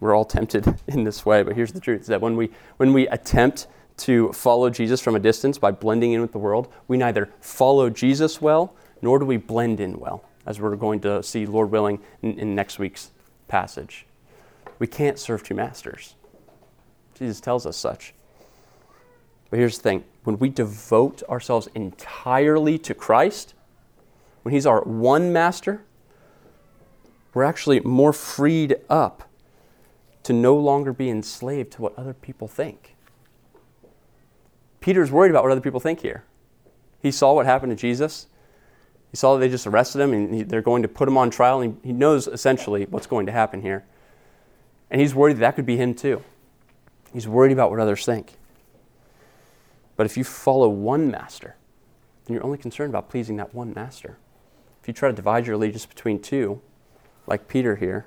We're 0.02 0.16
all 0.16 0.24
tempted 0.24 0.66
in 0.88 1.04
this 1.04 1.24
way, 1.24 1.44
but 1.44 1.54
here's 1.54 1.70
the 1.70 1.78
truth 1.78 2.00
is 2.00 2.06
that 2.08 2.20
when 2.20 2.36
we, 2.36 2.50
when 2.76 2.92
we 2.92 3.06
attempt 3.06 3.68
to 3.98 4.32
follow 4.32 4.68
Jesus 4.68 5.00
from 5.00 5.14
a 5.14 5.20
distance 5.20 5.58
by 5.58 5.70
blending 5.70 6.10
in 6.10 6.20
with 6.20 6.32
the 6.32 6.40
world, 6.40 6.72
we 6.88 6.96
neither 6.96 7.30
follow 7.40 7.88
Jesus 7.88 8.42
well 8.42 8.74
nor 9.00 9.20
do 9.20 9.24
we 9.24 9.36
blend 9.36 9.78
in 9.78 10.00
well, 10.00 10.24
as 10.44 10.60
we're 10.60 10.74
going 10.74 10.98
to 11.02 11.22
see, 11.22 11.46
Lord 11.46 11.70
willing, 11.70 12.00
in, 12.20 12.36
in 12.36 12.54
next 12.56 12.80
week's 12.80 13.12
passage. 13.46 14.04
We 14.80 14.88
can't 14.88 15.20
serve 15.20 15.44
two 15.44 15.54
masters. 15.54 16.16
Jesus 17.14 17.40
tells 17.40 17.64
us 17.64 17.76
such. 17.76 18.12
But 19.50 19.60
here's 19.60 19.76
the 19.76 19.84
thing 19.84 20.04
when 20.24 20.36
we 20.40 20.48
devote 20.48 21.22
ourselves 21.28 21.68
entirely 21.76 22.76
to 22.78 22.92
Christ, 22.92 23.54
when 24.42 24.52
He's 24.52 24.66
our 24.66 24.80
one 24.82 25.32
master, 25.32 25.84
we're 27.34 27.44
actually 27.44 27.78
more 27.78 28.12
freed 28.12 28.74
up 28.90 29.28
to 30.22 30.32
no 30.32 30.56
longer 30.56 30.92
be 30.92 31.10
enslaved 31.10 31.72
to 31.72 31.82
what 31.82 31.98
other 31.98 32.14
people 32.14 32.48
think. 32.48 32.94
Peter's 34.80 35.10
worried 35.10 35.30
about 35.30 35.42
what 35.42 35.52
other 35.52 35.60
people 35.60 35.80
think 35.80 36.00
here. 36.00 36.24
He 37.00 37.10
saw 37.10 37.32
what 37.32 37.46
happened 37.46 37.70
to 37.70 37.76
Jesus. 37.76 38.26
He 39.10 39.16
saw 39.16 39.34
that 39.34 39.40
they 39.40 39.48
just 39.48 39.66
arrested 39.66 40.00
him 40.00 40.12
and 40.12 40.34
he, 40.34 40.42
they're 40.42 40.62
going 40.62 40.82
to 40.82 40.88
put 40.88 41.08
him 41.08 41.18
on 41.18 41.30
trial, 41.30 41.60
and 41.60 41.78
he 41.84 41.92
knows 41.92 42.26
essentially 42.26 42.86
what's 42.86 43.06
going 43.06 43.26
to 43.26 43.32
happen 43.32 43.62
here. 43.62 43.84
And 44.90 45.00
he's 45.00 45.14
worried 45.14 45.34
that, 45.34 45.40
that 45.40 45.56
could 45.56 45.66
be 45.66 45.76
him 45.76 45.94
too. 45.94 46.22
He's 47.12 47.28
worried 47.28 47.52
about 47.52 47.70
what 47.70 47.80
others 47.80 48.04
think. 48.04 48.34
But 49.96 50.06
if 50.06 50.16
you 50.16 50.24
follow 50.24 50.68
one 50.68 51.10
master, 51.10 51.56
then 52.24 52.34
you're 52.34 52.44
only 52.44 52.58
concerned 52.58 52.90
about 52.90 53.10
pleasing 53.10 53.36
that 53.36 53.54
one 53.54 53.72
master. 53.74 54.18
If 54.80 54.88
you 54.88 54.94
try 54.94 55.10
to 55.10 55.14
divide 55.14 55.46
your 55.46 55.56
allegiance 55.56 55.86
between 55.86 56.20
two, 56.20 56.60
like 57.26 57.48
Peter 57.48 57.76
here, 57.76 58.06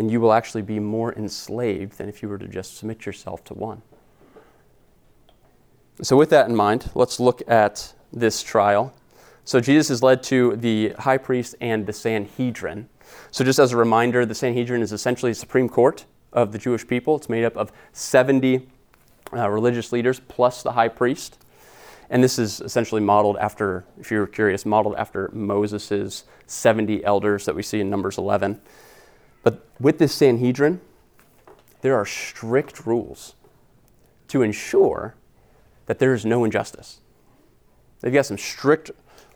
then 0.00 0.08
you 0.08 0.18
will 0.18 0.32
actually 0.32 0.62
be 0.62 0.78
more 0.78 1.12
enslaved 1.12 1.98
than 1.98 2.08
if 2.08 2.22
you 2.22 2.28
were 2.30 2.38
to 2.38 2.48
just 2.48 2.78
submit 2.78 3.04
yourself 3.04 3.44
to 3.44 3.52
one. 3.52 3.82
So, 6.00 6.16
with 6.16 6.30
that 6.30 6.48
in 6.48 6.56
mind, 6.56 6.90
let's 6.94 7.20
look 7.20 7.42
at 7.46 7.92
this 8.10 8.42
trial. 8.42 8.94
So, 9.44 9.60
Jesus 9.60 9.90
is 9.90 10.02
led 10.02 10.22
to 10.22 10.56
the 10.56 10.94
high 11.00 11.18
priest 11.18 11.54
and 11.60 11.84
the 11.84 11.92
Sanhedrin. 11.92 12.88
So, 13.30 13.44
just 13.44 13.58
as 13.58 13.72
a 13.72 13.76
reminder, 13.76 14.24
the 14.24 14.34
Sanhedrin 14.34 14.80
is 14.80 14.90
essentially 14.90 15.32
the 15.32 15.38
Supreme 15.38 15.68
Court 15.68 16.06
of 16.32 16.52
the 16.52 16.58
Jewish 16.58 16.86
people. 16.86 17.16
It's 17.16 17.28
made 17.28 17.44
up 17.44 17.58
of 17.58 17.70
70 17.92 18.66
uh, 19.34 19.50
religious 19.50 19.92
leaders 19.92 20.18
plus 20.18 20.62
the 20.62 20.72
high 20.72 20.88
priest. 20.88 21.44
And 22.08 22.24
this 22.24 22.38
is 22.38 22.62
essentially 22.62 23.02
modeled 23.02 23.36
after, 23.36 23.84
if 23.98 24.10
you're 24.10 24.26
curious, 24.26 24.64
modeled 24.64 24.94
after 24.96 25.28
Moses' 25.34 26.24
70 26.46 27.04
elders 27.04 27.44
that 27.44 27.54
we 27.54 27.62
see 27.62 27.80
in 27.80 27.90
Numbers 27.90 28.16
11. 28.16 28.62
But 29.42 29.66
with 29.78 29.98
this 29.98 30.14
Sanhedrin, 30.14 30.80
there 31.80 31.96
are 31.96 32.06
strict 32.06 32.86
rules 32.86 33.34
to 34.28 34.42
ensure 34.42 35.14
that 35.86 35.98
there 35.98 36.14
is 36.14 36.24
no 36.24 36.44
injustice. 36.44 37.00
They've 38.00 38.12
got 38.12 38.26
some 38.26 38.38
strict 38.38 38.90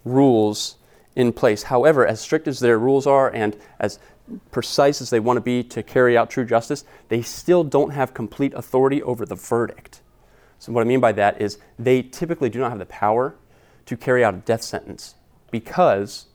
rules 0.05 0.77
in 1.17 1.33
place. 1.33 1.65
However, 1.65 2.07
as 2.07 2.21
strict 2.21 2.49
as 2.49 2.61
their 2.61 2.79
rules 2.79 3.07
are 3.07 3.31
and 3.33 3.57
as 3.79 3.99
precise 4.51 5.01
as 5.01 5.11
they 5.11 5.21
want 5.21 5.37
to 5.37 5.41
be 5.41 5.63
to 5.63 5.83
carry 5.83 6.17
out 6.17 6.31
true 6.31 6.45
justice, 6.45 6.85
they 7.09 7.23
still 7.23 7.65
don't 7.65 7.91
have 7.91 8.15
complete 8.15 8.55
authority 8.55 9.03
over 9.03 9.27
the 9.27 9.35
verdict. 9.35 10.01
So, 10.59 10.73
what 10.73 10.81
I 10.81 10.85
mean 10.85 11.01
by 11.01 11.13
that 11.13 11.41
is 11.41 11.59
they 11.79 12.03
typically 12.03 12.49
do 12.49 12.59
not 12.59 12.71
have 12.71 12.79
the 12.79 12.87
power 12.87 13.35
to 13.87 13.97
carry 13.97 14.25
out 14.25 14.35
a 14.35 14.39
death 14.39 14.63
sentence 14.63 15.15
because 15.51 16.27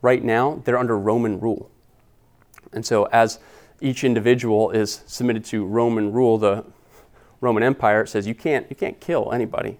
right 0.00 0.24
now 0.24 0.62
they're 0.64 0.78
under 0.78 0.98
Roman 0.98 1.38
rule. 1.38 1.70
And 2.74 2.84
so, 2.84 3.04
as 3.04 3.38
each 3.80 4.04
individual 4.04 4.70
is 4.70 5.02
submitted 5.06 5.44
to 5.46 5.64
Roman 5.64 6.12
rule, 6.12 6.38
the 6.38 6.64
Roman 7.40 7.62
Empire 7.62 8.06
says 8.06 8.26
you 8.26 8.34
can't, 8.34 8.66
you 8.68 8.76
can't 8.76 8.98
kill 9.00 9.32
anybody 9.32 9.78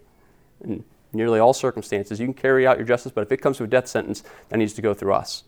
in 0.62 0.84
nearly 1.12 1.38
all 1.38 1.52
circumstances. 1.52 2.20
You 2.20 2.26
can 2.26 2.34
carry 2.34 2.66
out 2.66 2.76
your 2.76 2.86
justice, 2.86 3.12
but 3.12 3.22
if 3.22 3.32
it 3.32 3.38
comes 3.38 3.56
to 3.58 3.64
a 3.64 3.66
death 3.66 3.86
sentence, 3.86 4.22
that 4.48 4.58
needs 4.58 4.72
to 4.74 4.82
go 4.82 4.94
through 4.94 5.14
us. 5.14 5.44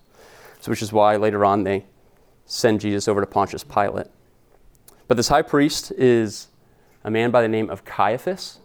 So, 0.60 0.70
which 0.70 0.82
is 0.82 0.92
why 0.92 1.16
later 1.16 1.44
on 1.44 1.64
they 1.64 1.84
send 2.46 2.80
Jesus 2.80 3.08
over 3.08 3.20
to 3.20 3.26
Pontius 3.26 3.64
Pilate. 3.64 4.06
But 5.08 5.16
this 5.16 5.28
high 5.28 5.42
priest 5.42 5.92
is 5.92 6.48
a 7.04 7.10
man 7.10 7.30
by 7.30 7.42
the 7.42 7.48
name 7.48 7.70
of 7.70 7.84
Caiaphas. 7.84 8.58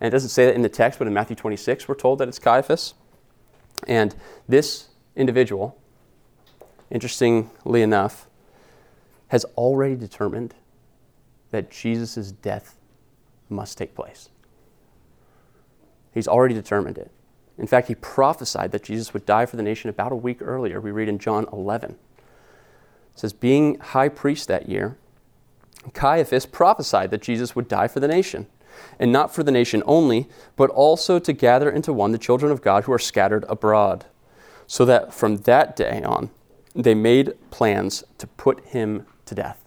And 0.00 0.08
it 0.08 0.10
doesn't 0.10 0.30
say 0.30 0.46
that 0.46 0.54
in 0.54 0.62
the 0.62 0.68
text, 0.68 0.98
but 0.98 1.08
in 1.08 1.14
Matthew 1.14 1.36
26, 1.36 1.88
we're 1.88 1.94
told 1.94 2.18
that 2.18 2.28
it's 2.28 2.38
Caiaphas. 2.38 2.94
And 3.86 4.14
this 4.48 4.88
individual, 5.16 5.78
interestingly 6.90 7.82
enough, 7.82 8.26
has 9.28 9.44
already 9.56 9.96
determined 9.96 10.54
that 11.50 11.70
Jesus' 11.70 12.32
death 12.32 12.76
must 13.48 13.78
take 13.78 13.94
place. 13.94 14.28
He's 16.12 16.28
already 16.28 16.54
determined 16.54 16.98
it. 16.98 17.10
In 17.58 17.66
fact, 17.66 17.88
he 17.88 17.94
prophesied 17.94 18.72
that 18.72 18.82
Jesus 18.82 19.14
would 19.14 19.26
die 19.26 19.46
for 19.46 19.56
the 19.56 19.62
nation 19.62 19.90
about 19.90 20.12
a 20.12 20.16
week 20.16 20.38
earlier. 20.40 20.80
We 20.80 20.90
read 20.90 21.08
in 21.08 21.18
John 21.18 21.46
11. 21.52 21.90
It 21.90 21.96
says, 23.14 23.32
Being 23.32 23.78
high 23.78 24.08
priest 24.08 24.48
that 24.48 24.68
year, 24.68 24.96
Caiaphas 25.92 26.46
prophesied 26.46 27.10
that 27.10 27.22
Jesus 27.22 27.54
would 27.54 27.68
die 27.68 27.88
for 27.88 28.00
the 28.00 28.08
nation, 28.08 28.46
and 28.98 29.12
not 29.12 29.34
for 29.34 29.42
the 29.42 29.52
nation 29.52 29.82
only, 29.86 30.28
but 30.56 30.70
also 30.70 31.18
to 31.18 31.32
gather 31.32 31.70
into 31.70 31.92
one 31.92 32.12
the 32.12 32.18
children 32.18 32.50
of 32.50 32.62
God 32.62 32.84
who 32.84 32.92
are 32.92 32.98
scattered 32.98 33.44
abroad, 33.48 34.06
so 34.66 34.84
that 34.84 35.14
from 35.14 35.38
that 35.38 35.76
day 35.76 36.02
on 36.02 36.30
they 36.74 36.94
made 36.94 37.34
plans 37.50 38.04
to 38.18 38.26
put 38.26 38.64
him 38.66 39.06
to 39.26 39.34
death. 39.34 39.60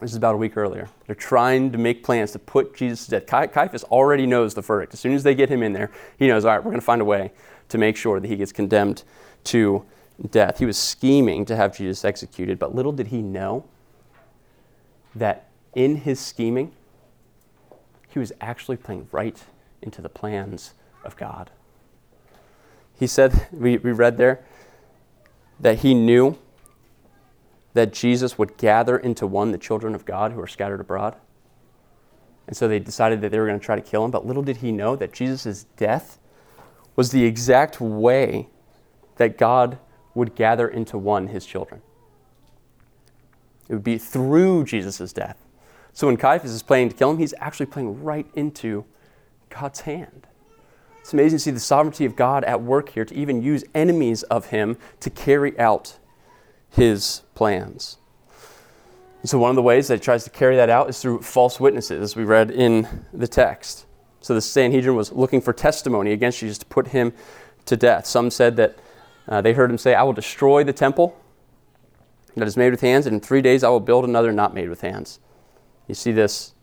This 0.00 0.10
is 0.10 0.16
about 0.16 0.34
a 0.34 0.38
week 0.38 0.56
earlier. 0.56 0.88
They're 1.06 1.14
trying 1.14 1.72
to 1.72 1.78
make 1.78 2.04
plans 2.04 2.32
to 2.32 2.38
put 2.38 2.76
Jesus 2.76 3.06
to 3.06 3.12
death. 3.12 3.26
Cai- 3.26 3.46
Caiaphas 3.46 3.84
already 3.84 4.26
knows 4.26 4.54
the 4.54 4.60
verdict. 4.60 4.92
As 4.92 5.00
soon 5.00 5.14
as 5.14 5.22
they 5.22 5.34
get 5.34 5.48
him 5.48 5.62
in 5.62 5.72
there, 5.72 5.90
he 6.18 6.26
knows, 6.26 6.44
all 6.44 6.52
right, 6.52 6.58
we're 6.58 6.70
going 6.70 6.80
to 6.80 6.84
find 6.84 7.00
a 7.00 7.04
way 7.04 7.32
to 7.70 7.78
make 7.78 7.96
sure 7.96 8.20
that 8.20 8.28
he 8.28 8.36
gets 8.36 8.52
condemned 8.52 9.04
to 9.44 9.84
death. 10.30 10.58
He 10.58 10.66
was 10.66 10.78
scheming 10.78 11.44
to 11.46 11.56
have 11.56 11.76
Jesus 11.76 12.04
executed, 12.04 12.58
but 12.58 12.74
little 12.74 12.92
did 12.92 13.08
he 13.08 13.22
know 13.22 13.64
that 15.14 15.48
in 15.74 15.96
his 15.96 16.20
scheming, 16.20 16.72
he 18.08 18.18
was 18.18 18.32
actually 18.40 18.76
playing 18.76 19.08
right 19.12 19.44
into 19.82 20.02
the 20.02 20.08
plans 20.08 20.74
of 21.04 21.16
God. 21.16 21.50
He 22.98 23.06
said, 23.06 23.48
we, 23.52 23.76
we 23.78 23.92
read 23.92 24.16
there, 24.16 24.44
that 25.60 25.78
he 25.78 25.94
knew 25.94 26.38
that 27.74 27.92
Jesus 27.92 28.38
would 28.38 28.56
gather 28.56 28.96
into 28.96 29.26
one 29.26 29.52
the 29.52 29.58
children 29.58 29.94
of 29.94 30.04
God 30.04 30.32
who 30.32 30.40
are 30.40 30.46
scattered 30.46 30.80
abroad. 30.80 31.16
And 32.46 32.56
so 32.56 32.68
they 32.68 32.78
decided 32.78 33.20
that 33.20 33.30
they 33.30 33.38
were 33.38 33.46
going 33.46 33.58
to 33.58 33.64
try 33.64 33.76
to 33.76 33.82
kill 33.82 34.04
him. 34.04 34.10
But 34.10 34.26
little 34.26 34.42
did 34.42 34.58
he 34.58 34.72
know 34.72 34.96
that 34.96 35.12
Jesus' 35.12 35.64
death 35.76 36.18
was 36.94 37.10
the 37.10 37.24
exact 37.24 37.80
way 37.80 38.48
that 39.16 39.36
God 39.36 39.78
would 40.14 40.34
gather 40.34 40.68
into 40.68 40.96
one 40.96 41.28
his 41.28 41.44
children. 41.44 41.82
It 43.68 43.74
would 43.74 43.84
be 43.84 43.98
through 43.98 44.64
Jesus' 44.64 45.12
death. 45.12 45.36
So 45.92 46.06
when 46.06 46.16
Caiaphas 46.16 46.50
is 46.50 46.62
planning 46.62 46.88
to 46.88 46.94
kill 46.94 47.10
him, 47.10 47.18
he's 47.18 47.34
actually 47.40 47.66
playing 47.66 48.02
right 48.02 48.26
into 48.34 48.84
God's 49.48 49.80
hand. 49.80 50.25
It's 51.06 51.12
amazing 51.12 51.38
to 51.38 51.42
see 51.44 51.50
the 51.52 51.60
sovereignty 51.60 52.04
of 52.04 52.16
God 52.16 52.42
at 52.42 52.62
work 52.62 52.88
here 52.88 53.04
to 53.04 53.14
even 53.14 53.40
use 53.40 53.62
enemies 53.76 54.24
of 54.24 54.46
him 54.46 54.76
to 54.98 55.08
carry 55.08 55.56
out 55.56 55.98
his 56.68 57.22
plans. 57.36 57.98
And 59.20 59.30
so, 59.30 59.38
one 59.38 59.50
of 59.50 59.54
the 59.54 59.62
ways 59.62 59.86
that 59.86 59.94
he 59.94 60.00
tries 60.00 60.24
to 60.24 60.30
carry 60.30 60.56
that 60.56 60.68
out 60.68 60.88
is 60.90 61.00
through 61.00 61.22
false 61.22 61.60
witnesses, 61.60 62.02
as 62.02 62.16
we 62.16 62.24
read 62.24 62.50
in 62.50 63.04
the 63.12 63.28
text. 63.28 63.86
So, 64.20 64.34
the 64.34 64.40
Sanhedrin 64.40 64.96
was 64.96 65.12
looking 65.12 65.40
for 65.40 65.52
testimony 65.52 66.10
against 66.10 66.40
Jesus 66.40 66.58
to 66.58 66.66
put 66.66 66.88
him 66.88 67.12
to 67.66 67.76
death. 67.76 68.04
Some 68.04 68.28
said 68.28 68.56
that 68.56 68.76
uh, 69.28 69.40
they 69.40 69.52
heard 69.52 69.70
him 69.70 69.78
say, 69.78 69.94
I 69.94 70.02
will 70.02 70.12
destroy 70.12 70.64
the 70.64 70.72
temple 70.72 71.16
that 72.34 72.48
is 72.48 72.56
made 72.56 72.70
with 72.70 72.80
hands, 72.80 73.06
and 73.06 73.14
in 73.14 73.20
three 73.20 73.42
days 73.42 73.62
I 73.62 73.68
will 73.68 73.78
build 73.78 74.04
another 74.04 74.32
not 74.32 74.54
made 74.54 74.68
with 74.68 74.80
hands. 74.80 75.20
You 75.86 75.94
see 75.94 76.10
this 76.10 76.54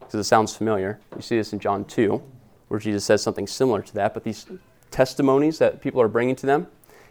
because 0.00 0.14
it 0.14 0.24
sounds 0.24 0.56
familiar. 0.56 0.98
You 1.14 1.22
see 1.22 1.36
this 1.36 1.52
in 1.52 1.60
John 1.60 1.84
2, 1.84 2.20
where 2.68 2.80
Jesus 2.80 3.04
says 3.04 3.22
something 3.22 3.46
similar 3.46 3.82
to 3.82 3.94
that. 3.94 4.14
But 4.14 4.24
these 4.24 4.46
testimonies 4.90 5.58
that 5.58 5.80
people 5.80 6.00
are 6.00 6.08
bringing 6.08 6.36
to 6.36 6.46
them, 6.46 6.66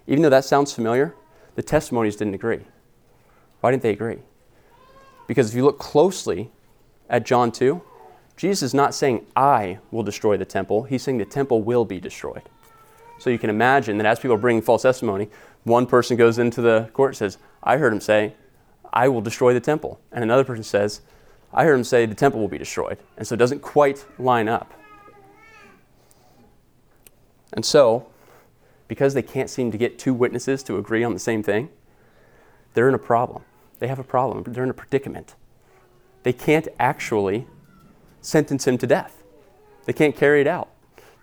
even 0.08 0.22
though 0.22 0.30
that 0.30 0.46
sounds 0.46 0.74
familiar, 0.74 1.16
the 1.56 1.64
testimonies 1.64 2.16
didn't 2.16 2.34
agree. 2.34 2.62
Why 3.62 3.72
didn't 3.72 3.84
they 3.84 3.92
agree? 3.92 4.20
Because 5.28 5.50
if 5.50 5.56
you 5.56 5.64
look 5.64 5.80
closely 5.80 6.52
at 7.10 7.26
John 7.26 7.52
2, 7.52 7.82
Jesus 8.36 8.64
is 8.64 8.74
not 8.74 8.94
saying, 8.94 9.26
I 9.36 9.80
will 9.92 10.04
destroy 10.04 10.38
the 10.38 10.46
temple. 10.46 10.84
He's 10.84 11.04
saying 11.04 11.20
the 11.20 11.26
temple 11.26 11.62
will 11.62 11.86
be 11.86 12.00
destroyed. 12.00 12.42
So 13.20 13.30
you 13.30 13.40
can 13.40 13.50
imagine 13.50 13.98
that 14.00 14.06
as 14.06 14.20
people 14.20 14.36
are 14.36 14.40
bringing 14.40 14.62
false 14.62 14.82
testimony, 14.82 15.30
one 15.64 15.86
person 15.86 16.18
goes 16.18 16.40
into 16.40 16.62
the 16.62 16.90
court 16.94 17.12
and 17.12 17.18
says, 17.18 17.38
I 17.62 17.78
heard 17.78 17.94
him 17.94 18.02
say, 18.02 18.34
I 18.92 19.08
will 19.08 19.22
destroy 19.22 19.54
the 19.54 19.60
temple. 19.60 20.00
And 20.12 20.24
another 20.24 20.44
person 20.44 20.64
says, 20.64 21.02
I 21.54 21.64
heard 21.64 21.76
him 21.76 21.84
say 21.84 22.06
the 22.06 22.16
temple 22.16 22.42
will 22.42 22.48
be 22.48 22.58
destroyed. 22.58 22.98
And 23.18 23.26
so 23.26 23.36
it 23.36 23.38
doesn't 23.38 23.62
quite 23.62 24.06
line 24.20 24.50
up. 24.50 24.74
And 27.54 27.66
so, 27.66 28.08
because 28.88 29.14
they 29.14 29.22
can't 29.22 29.50
seem 29.50 29.72
to 29.72 29.78
get 29.78 29.98
two 29.98 30.14
witnesses 30.14 30.64
to 30.64 30.78
agree 30.78 31.04
on 31.04 31.14
the 31.14 31.20
same 31.20 31.44
thing, 31.44 31.70
they're 32.74 32.90
in 32.90 32.96
a 32.96 33.00
problem. 33.00 33.44
They 33.80 33.88
have 33.88 34.00
a 34.00 34.04
problem. 34.04 34.44
They're 34.44 34.64
in 34.64 34.70
a 34.70 34.74
predicament. 34.74 35.36
They 36.24 36.34
can't 36.34 36.68
actually 36.80 37.48
sentence 38.22 38.66
him 38.66 38.78
to 38.78 38.88
death, 38.88 39.24
they 39.86 39.94
can't 39.94 40.16
carry 40.16 40.42
it 40.42 40.48
out. 40.48 40.70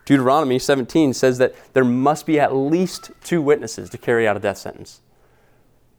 Deuteronomy 0.04 0.58
17 0.58 1.14
says 1.14 1.38
that 1.38 1.54
there 1.72 1.84
must 1.84 2.26
be 2.26 2.40
at 2.40 2.54
least 2.54 3.10
two 3.22 3.40
witnesses 3.40 3.88
to 3.90 3.98
carry 3.98 4.26
out 4.26 4.36
a 4.36 4.40
death 4.40 4.58
sentence. 4.58 5.00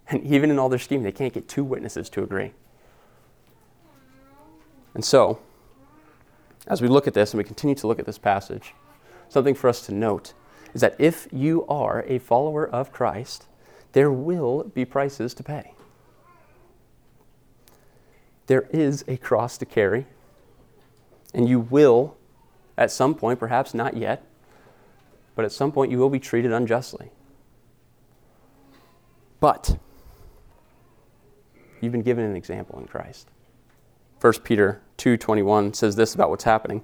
And 0.10 0.24
even 0.26 0.52
in 0.52 0.60
all 0.60 0.68
their 0.68 0.80
scheming, 0.80 1.04
they 1.04 1.12
can't 1.14 1.34
get 1.34 1.48
two 1.48 1.64
witnesses 1.64 2.10
to 2.10 2.24
agree. 2.24 2.52
And 4.94 5.06
so, 5.06 5.40
as 6.68 6.82
we 6.82 6.90
look 6.90 7.08
at 7.08 7.14
this 7.14 7.32
and 7.32 7.38
we 7.38 7.44
continue 7.46 7.76
to 7.76 7.88
look 7.88 8.00
at 8.00 8.06
this 8.06 8.18
passage, 8.18 8.74
something 9.32 9.56
for 9.56 9.70
us 9.70 9.86
to 9.86 9.94
note 9.94 10.34
is 10.74 10.82
that 10.82 10.96
if 11.00 11.28
you 11.32 11.66
are 11.68 12.04
a 12.08 12.20
follower 12.20 12.68
of 12.68 12.92
Christ, 12.92 13.48
there 13.94 14.12
will 14.12 14.66
be 14.66 14.84
prices 14.86 15.34
to 15.36 15.44
pay. 15.44 15.74
There 18.48 18.68
is 18.72 19.06
a 19.08 19.16
cross 19.18 19.58
to 19.60 19.66
carry, 19.66 20.06
and 21.34 21.48
you 21.48 21.62
will, 21.62 22.18
at 22.78 22.92
some 22.92 23.16
point, 23.16 23.40
perhaps 23.40 23.74
not 23.74 23.96
yet, 23.96 24.26
but 25.36 25.46
at 25.46 25.54
some 25.54 25.72
point 25.72 25.92
you 25.92 25.98
will 25.98 26.10
be 26.10 26.20
treated 26.20 26.52
unjustly. 26.52 27.12
But 29.40 29.78
you've 31.80 31.94
been 31.94 32.02
given 32.02 32.26
an 32.26 32.36
example 32.36 32.80
in 32.80 32.86
Christ. 32.86 33.30
1 34.20 34.44
Peter 34.44 34.82
2:21 34.98 35.74
says 35.74 35.96
this 35.96 36.14
about 36.14 36.30
what's 36.30 36.44
happening. 36.44 36.84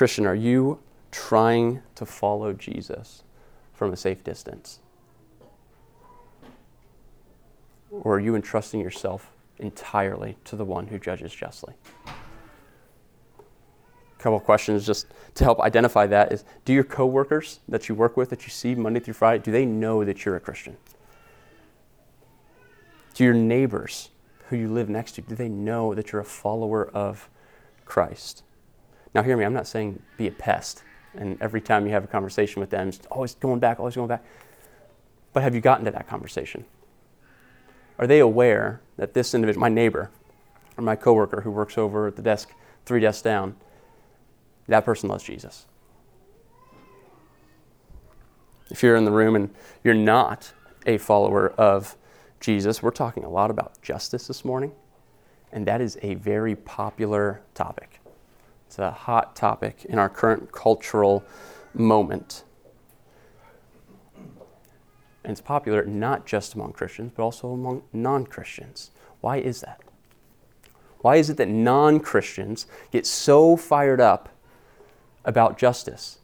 Christian, 0.00 0.24
are 0.24 0.34
you 0.34 0.78
trying 1.10 1.82
to 1.94 2.06
follow 2.06 2.54
Jesus 2.54 3.22
from 3.74 3.92
a 3.92 3.96
safe 3.98 4.24
distance? 4.24 4.78
Or 7.90 8.14
are 8.14 8.18
you 8.18 8.34
entrusting 8.34 8.80
yourself 8.80 9.30
entirely 9.58 10.38
to 10.46 10.56
the 10.56 10.64
one 10.64 10.86
who 10.86 10.98
judges 10.98 11.34
justly? 11.34 11.74
A 12.06 12.12
couple 14.18 14.40
questions 14.40 14.86
just 14.86 15.08
to 15.34 15.44
help 15.44 15.60
identify 15.60 16.06
that 16.06 16.32
is 16.32 16.44
do 16.64 16.72
your 16.72 16.84
coworkers 16.84 17.60
that 17.68 17.90
you 17.90 17.94
work 17.94 18.16
with 18.16 18.30
that 18.30 18.44
you 18.44 18.48
see 18.48 18.74
Monday 18.74 19.00
through 19.00 19.12
Friday 19.12 19.42
do 19.42 19.52
they 19.52 19.66
know 19.66 20.02
that 20.02 20.24
you're 20.24 20.36
a 20.36 20.40
Christian? 20.40 20.78
Do 23.12 23.22
your 23.22 23.34
neighbors 23.34 24.08
who 24.48 24.56
you 24.56 24.68
live 24.68 24.88
next 24.88 25.12
to, 25.16 25.20
do 25.20 25.34
they 25.34 25.50
know 25.50 25.94
that 25.94 26.10
you're 26.10 26.22
a 26.22 26.24
follower 26.24 26.88
of 26.88 27.28
Christ? 27.84 28.44
Now, 29.14 29.22
hear 29.22 29.36
me, 29.36 29.44
I'm 29.44 29.52
not 29.52 29.66
saying 29.66 30.00
be 30.16 30.28
a 30.28 30.30
pest, 30.30 30.84
and 31.14 31.40
every 31.40 31.60
time 31.60 31.86
you 31.86 31.92
have 31.92 32.04
a 32.04 32.08
conversation 32.08 32.60
with 32.60 32.70
them, 32.70 32.92
always 33.10 33.34
going 33.34 33.58
back, 33.58 33.80
always 33.80 33.96
going 33.96 34.08
back. 34.08 34.24
But 35.32 35.42
have 35.42 35.54
you 35.54 35.60
gotten 35.60 35.84
to 35.84 35.90
that 35.90 36.08
conversation? 36.08 36.64
Are 37.98 38.06
they 38.06 38.20
aware 38.20 38.80
that 38.96 39.14
this 39.14 39.34
individual, 39.34 39.60
my 39.60 39.68
neighbor, 39.68 40.10
or 40.76 40.84
my 40.84 40.96
coworker 40.96 41.40
who 41.42 41.50
works 41.50 41.76
over 41.76 42.06
at 42.06 42.16
the 42.16 42.22
desk 42.22 42.50
three 42.86 43.00
desks 43.00 43.22
down, 43.22 43.56
that 44.68 44.84
person 44.84 45.08
loves 45.08 45.24
Jesus? 45.24 45.66
If 48.70 48.82
you're 48.82 48.96
in 48.96 49.04
the 49.04 49.10
room 49.10 49.34
and 49.34 49.50
you're 49.82 49.94
not 49.94 50.52
a 50.86 50.98
follower 50.98 51.50
of 51.50 51.96
Jesus, 52.38 52.82
we're 52.82 52.90
talking 52.92 53.24
a 53.24 53.28
lot 53.28 53.50
about 53.50 53.82
justice 53.82 54.28
this 54.28 54.44
morning, 54.44 54.72
and 55.52 55.66
that 55.66 55.80
is 55.80 55.98
a 56.02 56.14
very 56.14 56.54
popular 56.54 57.42
topic. 57.54 57.99
It's 58.70 58.78
a 58.78 58.92
hot 58.92 59.34
topic 59.34 59.84
in 59.88 59.98
our 59.98 60.08
current 60.08 60.52
cultural 60.52 61.24
moment. 61.74 62.44
And 65.24 65.32
it's 65.32 65.40
popular 65.40 65.84
not 65.84 66.24
just 66.24 66.54
among 66.54 66.74
Christians, 66.74 67.10
but 67.16 67.24
also 67.24 67.48
among 67.50 67.82
non 67.92 68.26
Christians. 68.26 68.92
Why 69.22 69.38
is 69.38 69.62
that? 69.62 69.80
Why 70.98 71.16
is 71.16 71.28
it 71.28 71.36
that 71.38 71.48
non 71.48 71.98
Christians 71.98 72.68
get 72.92 73.08
so 73.08 73.56
fired 73.56 74.00
up 74.00 74.28
about 75.24 75.58
justice? 75.58 76.20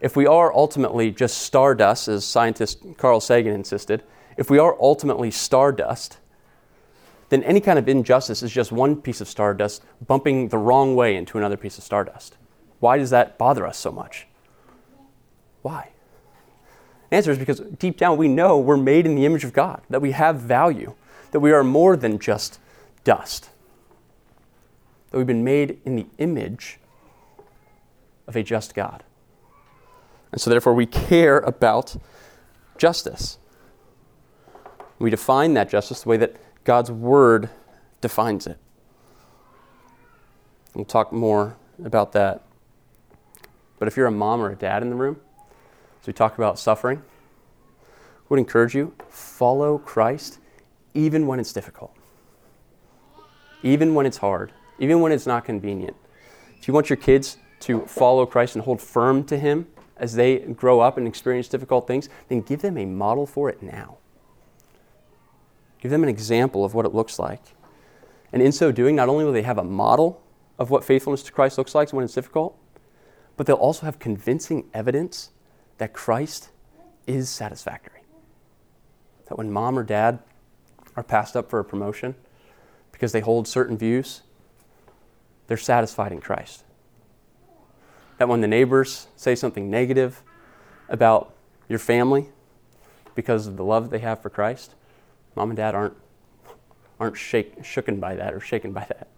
If 0.00 0.16
we 0.16 0.26
are 0.26 0.52
ultimately 0.52 1.12
just 1.12 1.38
stardust, 1.38 2.08
as 2.08 2.24
scientist 2.24 2.82
Carl 2.96 3.20
Sagan 3.20 3.54
insisted, 3.54 4.02
if 4.36 4.50
we 4.50 4.58
are 4.58 4.76
ultimately 4.80 5.30
stardust, 5.30 6.18
then 7.32 7.42
any 7.44 7.60
kind 7.60 7.78
of 7.78 7.88
injustice 7.88 8.42
is 8.42 8.52
just 8.52 8.72
one 8.72 8.94
piece 8.94 9.22
of 9.22 9.26
stardust 9.26 9.82
bumping 10.06 10.48
the 10.48 10.58
wrong 10.58 10.94
way 10.94 11.16
into 11.16 11.38
another 11.38 11.56
piece 11.56 11.78
of 11.78 11.84
stardust. 11.84 12.36
Why 12.78 12.98
does 12.98 13.08
that 13.08 13.38
bother 13.38 13.66
us 13.66 13.78
so 13.78 13.90
much? 13.90 14.26
Why? 15.62 15.88
The 17.08 17.16
answer 17.16 17.30
is 17.30 17.38
because 17.38 17.60
deep 17.60 17.96
down 17.96 18.18
we 18.18 18.28
know 18.28 18.58
we're 18.58 18.76
made 18.76 19.06
in 19.06 19.14
the 19.14 19.24
image 19.24 19.44
of 19.44 19.54
God, 19.54 19.80
that 19.88 20.02
we 20.02 20.10
have 20.10 20.40
value, 20.40 20.92
that 21.30 21.40
we 21.40 21.52
are 21.52 21.64
more 21.64 21.96
than 21.96 22.18
just 22.18 22.58
dust, 23.02 23.48
that 25.10 25.16
we've 25.16 25.26
been 25.26 25.42
made 25.42 25.80
in 25.86 25.96
the 25.96 26.04
image 26.18 26.80
of 28.26 28.36
a 28.36 28.42
just 28.42 28.74
God. 28.74 29.04
And 30.32 30.38
so, 30.38 30.50
therefore, 30.50 30.74
we 30.74 30.84
care 30.84 31.38
about 31.38 31.96
justice. 32.76 33.38
We 34.98 35.08
define 35.08 35.54
that 35.54 35.70
justice 35.70 36.02
the 36.02 36.10
way 36.10 36.18
that 36.18 36.36
God's 36.64 36.90
Word 36.90 37.50
defines 38.00 38.46
it. 38.46 38.58
We'll 40.74 40.84
talk 40.84 41.12
more 41.12 41.56
about 41.84 42.12
that. 42.12 42.42
But 43.78 43.88
if 43.88 43.96
you're 43.96 44.06
a 44.06 44.12
mom 44.12 44.40
or 44.40 44.50
a 44.50 44.56
dad 44.56 44.82
in 44.82 44.90
the 44.90 44.96
room, 44.96 45.20
as 46.00 46.06
we 46.06 46.12
talk 46.12 46.38
about 46.38 46.58
suffering, 46.58 47.02
I 47.82 48.24
would 48.28 48.38
encourage 48.38 48.74
you 48.74 48.94
follow 49.08 49.78
Christ 49.78 50.38
even 50.94 51.26
when 51.26 51.40
it's 51.40 51.52
difficult, 51.52 51.94
even 53.62 53.94
when 53.94 54.06
it's 54.06 54.18
hard, 54.18 54.52
even 54.78 55.00
when 55.00 55.12
it's 55.12 55.26
not 55.26 55.44
convenient. 55.44 55.96
If 56.58 56.68
you 56.68 56.74
want 56.74 56.88
your 56.88 56.96
kids 56.96 57.38
to 57.60 57.80
follow 57.86 58.24
Christ 58.24 58.54
and 58.56 58.64
hold 58.64 58.80
firm 58.80 59.24
to 59.24 59.38
Him 59.38 59.66
as 59.96 60.14
they 60.14 60.38
grow 60.38 60.80
up 60.80 60.96
and 60.96 61.06
experience 61.06 61.48
difficult 61.48 61.86
things, 61.86 62.08
then 62.28 62.40
give 62.40 62.62
them 62.62 62.78
a 62.78 62.86
model 62.86 63.26
for 63.26 63.48
it 63.48 63.62
now. 63.62 63.98
Give 65.82 65.90
them 65.90 66.04
an 66.04 66.08
example 66.08 66.64
of 66.64 66.74
what 66.74 66.86
it 66.86 66.94
looks 66.94 67.18
like. 67.18 67.42
And 68.32 68.40
in 68.40 68.52
so 68.52 68.70
doing, 68.70 68.94
not 68.94 69.08
only 69.08 69.24
will 69.24 69.32
they 69.32 69.42
have 69.42 69.58
a 69.58 69.64
model 69.64 70.22
of 70.56 70.70
what 70.70 70.84
faithfulness 70.84 71.24
to 71.24 71.32
Christ 71.32 71.58
looks 71.58 71.74
like 71.74 71.92
when 71.92 72.04
it's 72.04 72.14
difficult, 72.14 72.56
but 73.36 73.48
they'll 73.48 73.56
also 73.56 73.84
have 73.84 73.98
convincing 73.98 74.70
evidence 74.72 75.30
that 75.78 75.92
Christ 75.92 76.50
is 77.08 77.28
satisfactory. 77.28 78.02
That 79.26 79.36
when 79.36 79.50
mom 79.50 79.76
or 79.76 79.82
dad 79.82 80.20
are 80.94 81.02
passed 81.02 81.36
up 81.36 81.50
for 81.50 81.58
a 81.58 81.64
promotion 81.64 82.14
because 82.92 83.10
they 83.10 83.18
hold 83.18 83.48
certain 83.48 83.76
views, 83.76 84.22
they're 85.48 85.56
satisfied 85.56 86.12
in 86.12 86.20
Christ. 86.20 86.62
That 88.18 88.28
when 88.28 88.40
the 88.40 88.46
neighbors 88.46 89.08
say 89.16 89.34
something 89.34 89.68
negative 89.68 90.22
about 90.88 91.34
your 91.68 91.80
family 91.80 92.28
because 93.16 93.48
of 93.48 93.56
the 93.56 93.64
love 93.64 93.90
they 93.90 93.98
have 93.98 94.22
for 94.22 94.30
Christ, 94.30 94.76
mom 95.34 95.50
and 95.50 95.56
dad 95.56 95.74
aren't, 95.74 95.96
aren't 97.00 97.16
shake, 97.16 97.62
shooken 97.62 98.00
by 98.00 98.14
that 98.14 98.34
or 98.34 98.40
shaken 98.40 98.72
by 98.72 98.86
that. 98.88 99.08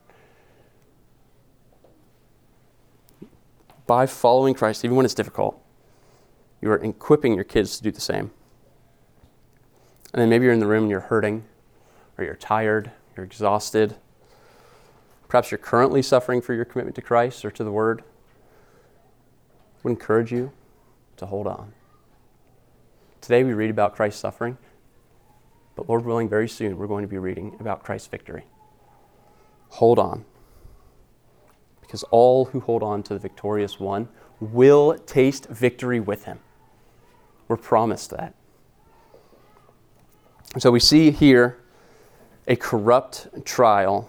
By 3.87 4.07
following 4.07 4.55
Christ, 4.55 4.85
even 4.85 4.97
when 4.97 5.05
it's 5.05 5.15
difficult, 5.15 5.61
you 6.63 6.71
are 6.71 6.77
equipping 6.77 7.35
your 7.35 7.45
kids 7.45 7.77
to 7.77 7.83
do 7.83 7.91
the 7.91 8.01
same. 8.01 8.31
And 10.13 10.23
then 10.23 10.31
maybe 10.31 10.45
you're 10.45 10.55
in 10.55 10.61
the 10.61 10.67
room 10.67 10.85
and 10.85 10.91
you're 10.91 11.01
hurting, 11.01 11.45
or 12.17 12.25
you're 12.25 12.37
tired, 12.37 12.93
you're 13.17 13.27
exhausted. 13.27 13.97
Perhaps 15.29 15.51
you're 15.51 15.59
currently 15.59 16.01
suffering 16.01 16.41
for 16.41 16.55
your 16.55 16.65
commitment 16.65 16.95
to 16.95 17.03
Christ 17.03 17.45
or 17.45 17.51
to 17.51 17.65
the 17.65 17.73
Word. 17.73 18.03
I 18.03 19.81
would 19.83 19.91
encourage 19.91 20.33
you 20.33 20.53
to 21.17 21.27
hold 21.27 21.47
on. 21.47 21.73
Today 23.21 23.43
we 23.43 23.53
read 23.53 23.71
about 23.71 23.97
Christ's 23.97 24.21
suffering, 24.21 24.57
but 25.77 25.89
Lord 25.89 26.05
willing, 26.05 26.29
very 26.29 26.49
soon 26.49 26.77
we're 26.77 26.87
going 26.87 27.03
to 27.03 27.09
be 27.09 27.19
reading 27.19 27.57
about 27.61 27.83
Christ's 27.83 28.09
victory. 28.09 28.45
Hold 29.71 29.99
on. 29.99 30.25
Because 31.81 32.03
all 32.05 32.47
who 32.47 32.61
hold 32.61 32.83
on 32.83 33.03
to 33.05 33.15
the 33.15 33.21
victorious 33.21 33.81
one 33.81 34.09
will 34.41 34.97
taste 34.99 35.47
victory 35.47 36.01
with 36.01 36.25
him. 36.25 36.39
We're 37.49 37.57
promised 37.57 38.11
that. 38.11 38.35
So 40.59 40.71
we 40.71 40.81
see 40.81 41.11
here 41.11 41.59
a 42.47 42.57
corrupt 42.57 43.29
trial, 43.45 44.09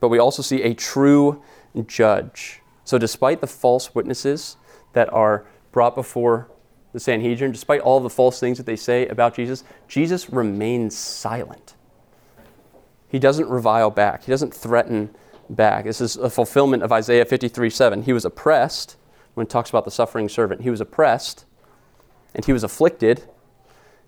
but 0.00 0.08
we 0.08 0.18
also 0.18 0.42
see 0.42 0.62
a 0.62 0.74
true 0.74 1.42
judge. 1.86 2.60
So 2.84 2.98
despite 2.98 3.40
the 3.40 3.46
false 3.46 3.94
witnesses 3.94 4.56
that 4.92 5.12
are 5.12 5.46
brought 5.72 5.94
before 5.94 6.50
the 6.92 7.00
Sanhedrin, 7.00 7.52
despite 7.52 7.80
all 7.80 8.00
the 8.00 8.10
false 8.10 8.40
things 8.40 8.56
that 8.58 8.66
they 8.66 8.76
say 8.76 9.06
about 9.08 9.34
Jesus, 9.34 9.64
Jesus 9.88 10.30
remains 10.30 10.96
silent. 10.96 11.74
He 13.08 13.18
doesn't 13.18 13.48
revile 13.48 13.90
back, 13.90 14.24
he 14.24 14.30
doesn't 14.30 14.54
threaten 14.54 15.14
back. 15.50 15.84
This 15.84 16.00
is 16.00 16.16
a 16.16 16.30
fulfillment 16.30 16.82
of 16.82 16.92
Isaiah 16.92 17.24
53 17.24 17.70
7. 17.70 18.02
He 18.02 18.12
was 18.12 18.24
oppressed, 18.24 18.96
when 19.34 19.46
it 19.46 19.50
talks 19.50 19.70
about 19.70 19.84
the 19.84 19.90
suffering 19.90 20.28
servant, 20.28 20.62
he 20.62 20.70
was 20.70 20.80
oppressed 20.80 21.44
and 22.34 22.44
he 22.44 22.52
was 22.52 22.64
afflicted, 22.64 23.24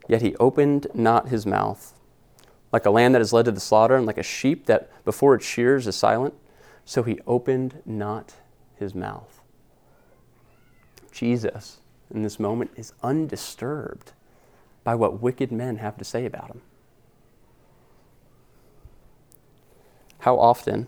yet 0.08 0.22
he 0.22 0.36
opened 0.36 0.86
not 0.94 1.28
his 1.28 1.46
mouth. 1.46 1.94
Like 2.72 2.86
a 2.86 2.90
lamb 2.90 3.12
that 3.12 3.22
is 3.22 3.32
led 3.32 3.46
to 3.46 3.52
the 3.52 3.60
slaughter, 3.60 3.96
and 3.96 4.06
like 4.06 4.18
a 4.18 4.22
sheep 4.22 4.66
that 4.66 5.04
before 5.04 5.34
its 5.34 5.44
shears 5.44 5.86
is 5.86 5.96
silent, 5.96 6.34
so 6.84 7.02
he 7.02 7.18
opened 7.26 7.82
not 7.84 8.34
his 8.76 8.94
mouth. 8.94 9.40
Jesus 11.10 11.79
in 12.10 12.22
this 12.22 12.40
moment 12.40 12.70
is 12.76 12.92
undisturbed 13.02 14.12
by 14.84 14.94
what 14.94 15.20
wicked 15.20 15.52
men 15.52 15.76
have 15.76 15.96
to 15.98 16.04
say 16.04 16.26
about 16.26 16.50
him. 16.50 16.62
How 20.20 20.38
often 20.38 20.86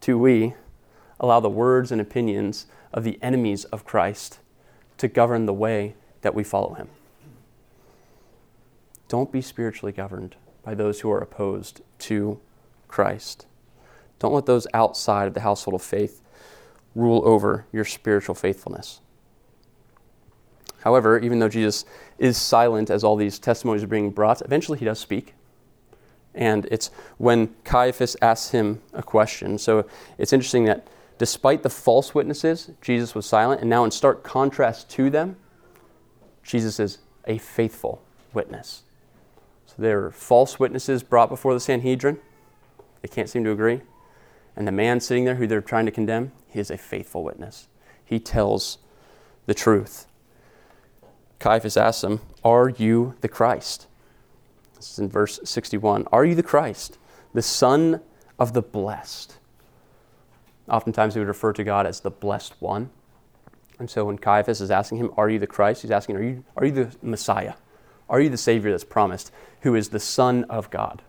do 0.00 0.18
we 0.18 0.54
allow 1.20 1.40
the 1.40 1.50
words 1.50 1.92
and 1.92 2.00
opinions 2.00 2.66
of 2.92 3.04
the 3.04 3.18
enemies 3.22 3.64
of 3.66 3.84
Christ 3.84 4.38
to 4.98 5.08
govern 5.08 5.46
the 5.46 5.52
way 5.52 5.94
that 6.22 6.34
we 6.34 6.44
follow 6.44 6.74
him? 6.74 6.88
Don't 9.08 9.30
be 9.30 9.42
spiritually 9.42 9.92
governed 9.92 10.36
by 10.62 10.74
those 10.74 11.00
who 11.00 11.10
are 11.10 11.20
opposed 11.20 11.82
to 12.00 12.40
Christ. 12.88 13.46
Don't 14.18 14.32
let 14.32 14.46
those 14.46 14.66
outside 14.72 15.28
of 15.28 15.34
the 15.34 15.40
household 15.40 15.74
of 15.74 15.82
faith 15.82 16.22
rule 16.94 17.22
over 17.24 17.66
your 17.72 17.84
spiritual 17.84 18.34
faithfulness. 18.34 19.00
However, 20.84 21.18
even 21.18 21.38
though 21.38 21.48
Jesus 21.48 21.86
is 22.18 22.36
silent 22.36 22.90
as 22.90 23.02
all 23.02 23.16
these 23.16 23.38
testimonies 23.38 23.82
are 23.82 23.88
being 23.88 24.10
brought, 24.10 24.42
eventually 24.42 24.78
he 24.78 24.84
does 24.84 24.98
speak. 24.98 25.32
And 26.34 26.66
it's 26.66 26.90
when 27.16 27.54
Caiaphas 27.64 28.18
asks 28.20 28.50
him 28.50 28.82
a 28.92 29.02
question. 29.02 29.56
So 29.56 29.86
it's 30.18 30.34
interesting 30.34 30.66
that 30.66 30.86
despite 31.16 31.62
the 31.62 31.70
false 31.70 32.14
witnesses, 32.14 32.70
Jesus 32.82 33.14
was 33.14 33.24
silent. 33.24 33.62
And 33.62 33.70
now, 33.70 33.84
in 33.84 33.92
stark 33.92 34.22
contrast 34.22 34.90
to 34.90 35.08
them, 35.08 35.36
Jesus 36.42 36.78
is 36.78 36.98
a 37.26 37.38
faithful 37.38 38.02
witness. 38.34 38.82
So 39.64 39.76
there 39.78 40.04
are 40.04 40.10
false 40.10 40.60
witnesses 40.60 41.02
brought 41.02 41.30
before 41.30 41.54
the 41.54 41.60
Sanhedrin. 41.60 42.18
They 43.00 43.08
can't 43.08 43.30
seem 43.30 43.42
to 43.44 43.52
agree. 43.52 43.80
And 44.54 44.68
the 44.68 44.72
man 44.72 45.00
sitting 45.00 45.24
there 45.24 45.36
who 45.36 45.46
they're 45.46 45.62
trying 45.62 45.86
to 45.86 45.92
condemn, 45.92 46.32
he 46.46 46.60
is 46.60 46.70
a 46.70 46.76
faithful 46.76 47.24
witness. 47.24 47.68
He 48.04 48.20
tells 48.20 48.76
the 49.46 49.54
truth. 49.54 50.08
Caiaphas 51.38 51.76
asks 51.76 52.04
him, 52.04 52.20
Are 52.44 52.68
you 52.68 53.14
the 53.20 53.28
Christ? 53.28 53.86
This 54.76 54.92
is 54.92 54.98
in 54.98 55.08
verse 55.08 55.40
61. 55.44 56.06
Are 56.12 56.24
you 56.24 56.34
the 56.34 56.42
Christ, 56.42 56.98
the 57.32 57.42
Son 57.42 58.00
of 58.38 58.52
the 58.52 58.62
Blessed? 58.62 59.38
Oftentimes 60.68 61.14
we 61.14 61.20
would 61.20 61.28
refer 61.28 61.52
to 61.52 61.64
God 61.64 61.86
as 61.86 62.00
the 62.00 62.10
Blessed 62.10 62.54
One. 62.60 62.90
And 63.78 63.90
so 63.90 64.04
when 64.04 64.18
Caiaphas 64.18 64.60
is 64.60 64.70
asking 64.70 64.98
him, 64.98 65.10
Are 65.16 65.28
you 65.28 65.38
the 65.38 65.46
Christ? 65.46 65.82
He's 65.82 65.90
asking, 65.90 66.16
Are 66.16 66.22
you, 66.22 66.44
are 66.56 66.64
you 66.64 66.72
the 66.72 66.96
Messiah? 67.02 67.54
Are 68.08 68.20
you 68.20 68.28
the 68.28 68.36
Savior 68.36 68.70
that's 68.70 68.84
promised, 68.84 69.32
who 69.62 69.74
is 69.74 69.88
the 69.88 70.00
Son 70.00 70.44
of 70.44 70.70
God? 70.70 71.02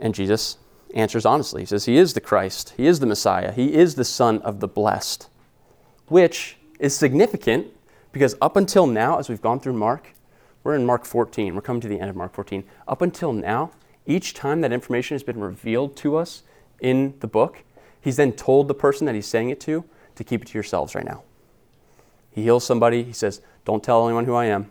And 0.00 0.14
Jesus 0.14 0.58
answers 0.94 1.26
honestly. 1.26 1.62
He 1.62 1.66
says, 1.66 1.84
He 1.84 1.96
is 1.96 2.14
the 2.14 2.20
Christ. 2.20 2.74
He 2.76 2.86
is 2.86 3.00
the 3.00 3.06
Messiah. 3.06 3.52
He 3.52 3.74
is 3.74 3.94
the 3.94 4.04
Son 4.04 4.40
of 4.42 4.60
the 4.60 4.68
Blessed, 4.68 5.28
which 6.06 6.56
is 6.78 6.96
significant 6.96 7.68
because 8.12 8.34
up 8.40 8.56
until 8.56 8.86
now, 8.86 9.18
as 9.18 9.28
we've 9.28 9.42
gone 9.42 9.60
through 9.60 9.74
Mark, 9.74 10.14
we're 10.64 10.74
in 10.74 10.84
Mark 10.84 11.04
14, 11.04 11.54
we're 11.54 11.60
coming 11.60 11.80
to 11.80 11.88
the 11.88 12.00
end 12.00 12.10
of 12.10 12.16
Mark 12.16 12.34
14. 12.34 12.64
Up 12.86 13.02
until 13.02 13.32
now, 13.32 13.70
each 14.06 14.34
time 14.34 14.60
that 14.62 14.72
information 14.72 15.14
has 15.14 15.22
been 15.22 15.40
revealed 15.40 15.96
to 15.96 16.16
us 16.16 16.42
in 16.80 17.14
the 17.20 17.26
book, 17.26 17.62
he's 18.00 18.16
then 18.16 18.32
told 18.32 18.68
the 18.68 18.74
person 18.74 19.06
that 19.06 19.14
he's 19.14 19.26
saying 19.26 19.50
it 19.50 19.60
to 19.60 19.84
to 20.16 20.24
keep 20.24 20.42
it 20.42 20.48
to 20.48 20.54
yourselves 20.54 20.94
right 20.94 21.04
now. 21.04 21.22
He 22.30 22.42
heals 22.42 22.64
somebody, 22.64 23.02
he 23.02 23.12
says, 23.12 23.40
Don't 23.64 23.82
tell 23.82 24.06
anyone 24.06 24.24
who 24.24 24.34
I 24.34 24.46
am. 24.46 24.70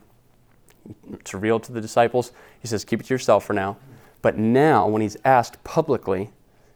It's 1.13 1.34
revealed 1.34 1.63
to 1.63 1.71
the 1.71 1.82
disciples. 1.82 2.32
He 2.60 2.67
says, 2.67 2.86
Keep 2.86 3.02
it 3.02 3.06
to 3.08 3.13
yourself 3.13 3.45
for 3.45 3.54
now. 3.54 3.78
But 4.21 4.38
now, 4.38 4.88
when 4.88 5.02
he's 5.02 5.17
asked 5.23 5.63
publicly, 5.63 6.32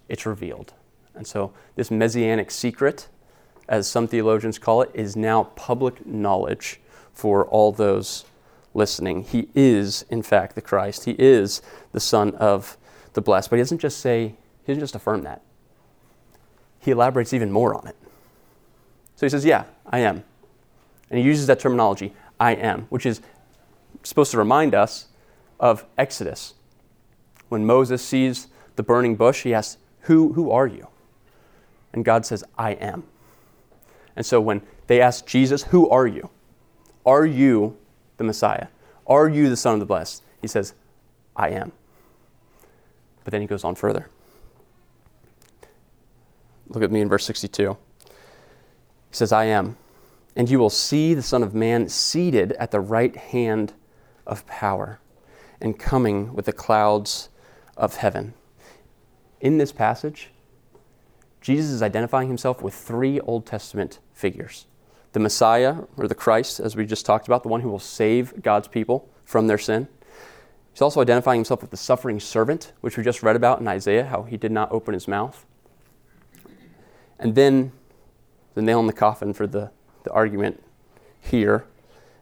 it's 0.07 0.25
revealed. 0.25 0.73
And 1.15 1.25
so, 1.25 1.53
this 1.75 1.91
messianic 1.91 2.51
secret 2.51 3.07
as 3.71 3.89
some 3.89 4.05
theologians 4.05 4.59
call 4.59 4.81
it, 4.81 4.91
is 4.93 5.15
now 5.15 5.45
public 5.55 6.05
knowledge 6.05 6.81
for 7.13 7.45
all 7.45 7.71
those 7.71 8.25
listening. 8.73 9.23
He 9.23 9.47
is, 9.55 10.03
in 10.09 10.21
fact, 10.21 10.55
the 10.55 10.61
Christ. 10.61 11.05
He 11.05 11.15
is 11.17 11.61
the 11.93 12.01
Son 12.01 12.35
of 12.35 12.77
the 13.13 13.21
blessed. 13.21 13.49
But 13.49 13.55
he 13.55 13.61
doesn't 13.61 13.79
just 13.79 14.01
say, 14.01 14.35
he 14.65 14.73
doesn't 14.73 14.81
just 14.81 14.95
affirm 14.95 15.23
that. 15.23 15.41
He 16.79 16.91
elaborates 16.91 17.31
even 17.31 17.49
more 17.49 17.73
on 17.73 17.87
it. 17.87 17.95
So 19.15 19.25
he 19.25 19.29
says, 19.29 19.45
Yeah, 19.45 19.63
I 19.85 19.99
am. 19.99 20.25
And 21.09 21.19
he 21.19 21.25
uses 21.25 21.47
that 21.47 21.59
terminology, 21.59 22.13
I 22.39 22.55
am, 22.55 22.87
which 22.89 23.05
is 23.05 23.21
supposed 24.03 24.31
to 24.31 24.37
remind 24.37 24.75
us 24.75 25.07
of 25.61 25.85
Exodus. 25.97 26.55
When 27.47 27.65
Moses 27.65 28.03
sees 28.03 28.47
the 28.75 28.83
burning 28.83 29.15
bush, 29.15 29.43
he 29.43 29.53
asks, 29.53 29.77
Who, 30.01 30.33
who 30.33 30.51
are 30.51 30.67
you? 30.67 30.87
And 31.93 32.03
God 32.03 32.25
says, 32.25 32.43
I 32.57 32.71
am. 32.71 33.03
And 34.15 34.25
so 34.25 34.41
when 34.41 34.61
they 34.87 35.01
ask 35.01 35.25
Jesus, 35.25 35.63
Who 35.63 35.89
are 35.89 36.07
you? 36.07 36.29
Are 37.05 37.25
you 37.25 37.77
the 38.17 38.23
Messiah? 38.23 38.67
Are 39.07 39.27
you 39.27 39.49
the 39.49 39.57
Son 39.57 39.73
of 39.73 39.79
the 39.79 39.85
Blessed? 39.85 40.23
He 40.41 40.47
says, 40.47 40.73
I 41.35 41.49
am. 41.49 41.71
But 43.23 43.31
then 43.31 43.41
he 43.41 43.47
goes 43.47 43.63
on 43.63 43.75
further. 43.75 44.09
Look 46.69 46.83
at 46.83 46.91
me 46.91 47.01
in 47.01 47.09
verse 47.09 47.25
62. 47.25 47.77
He 48.05 48.15
says, 49.11 49.31
I 49.31 49.45
am. 49.45 49.77
And 50.35 50.49
you 50.49 50.59
will 50.59 50.69
see 50.69 51.13
the 51.13 51.21
Son 51.21 51.43
of 51.43 51.53
Man 51.53 51.89
seated 51.89 52.53
at 52.53 52.71
the 52.71 52.79
right 52.79 53.15
hand 53.15 53.73
of 54.25 54.45
power 54.47 54.99
and 55.59 55.77
coming 55.77 56.33
with 56.33 56.45
the 56.45 56.53
clouds 56.53 57.29
of 57.75 57.97
heaven. 57.97 58.33
In 59.41 59.57
this 59.57 59.71
passage, 59.71 60.29
Jesus 61.41 61.71
is 61.71 61.81
identifying 61.81 62.27
himself 62.27 62.61
with 62.61 62.73
three 62.73 63.19
Old 63.21 63.45
Testament 63.45 63.99
figures 64.13 64.67
the 65.13 65.19
Messiah, 65.19 65.75
or 65.97 66.07
the 66.07 66.15
Christ, 66.15 66.61
as 66.61 66.77
we 66.77 66.85
just 66.85 67.05
talked 67.05 67.27
about, 67.27 67.43
the 67.43 67.49
one 67.49 67.59
who 67.59 67.69
will 67.69 67.79
save 67.79 68.41
God's 68.41 68.69
people 68.69 69.09
from 69.25 69.47
their 69.47 69.57
sin. 69.57 69.89
He's 70.71 70.81
also 70.81 71.01
identifying 71.01 71.39
himself 71.39 71.59
with 71.59 71.69
the 71.69 71.75
suffering 71.75 72.17
servant, 72.21 72.71
which 72.79 72.95
we 72.95 73.03
just 73.03 73.21
read 73.21 73.35
about 73.35 73.59
in 73.59 73.67
Isaiah, 73.67 74.05
how 74.05 74.23
he 74.23 74.37
did 74.37 74.53
not 74.53 74.71
open 74.71 74.93
his 74.93 75.09
mouth. 75.09 75.45
And 77.19 77.35
then 77.35 77.73
the 78.53 78.61
nail 78.61 78.79
in 78.79 78.87
the 78.87 78.93
coffin 78.93 79.33
for 79.33 79.45
the, 79.45 79.71
the 80.03 80.11
argument 80.11 80.63
here 81.19 81.65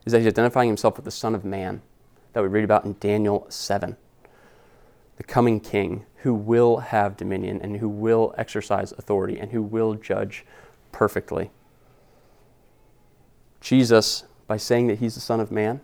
is 0.04 0.14
that 0.14 0.20
he's 0.20 0.28
identifying 0.28 0.70
himself 0.70 0.96
with 0.96 1.06
the 1.06 1.12
Son 1.12 1.36
of 1.36 1.46
Man 1.46 1.84
that 2.34 2.42
we 2.42 2.50
read 2.50 2.64
about 2.64 2.86
in 2.86 2.96
Daniel 3.00 3.46
7 3.50 3.98
the 5.18 5.24
coming 5.24 5.60
king 5.60 6.06
who 6.24 6.34
will 6.34 6.78
have 6.78 7.16
dominion 7.16 7.62
and 7.62 7.78
who 7.78 7.88
will 7.88 8.34
exercise 8.38 8.92
authority 8.94 9.40
and 9.40 9.52
who 9.52 9.62
will 9.62 9.94
judge 9.94 10.46
perfectly. 10.92 11.50
Jesus, 13.62 14.24
by 14.48 14.58
saying 14.58 14.88
that 14.88 15.00
he's 15.00 15.16
the 15.16 15.22
Son 15.22 15.40
of 15.40 15.52
Man, 15.52 15.82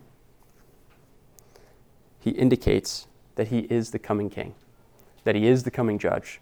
he 2.20 2.30
indicates 2.30 3.06
that 3.36 3.48
he 3.48 3.60
is 3.70 3.92
the 3.92 3.98
coming 3.98 4.28
king, 4.28 4.54
that 5.24 5.34
he 5.34 5.46
is 5.46 5.62
the 5.62 5.70
coming 5.70 5.98
judge. 5.98 6.40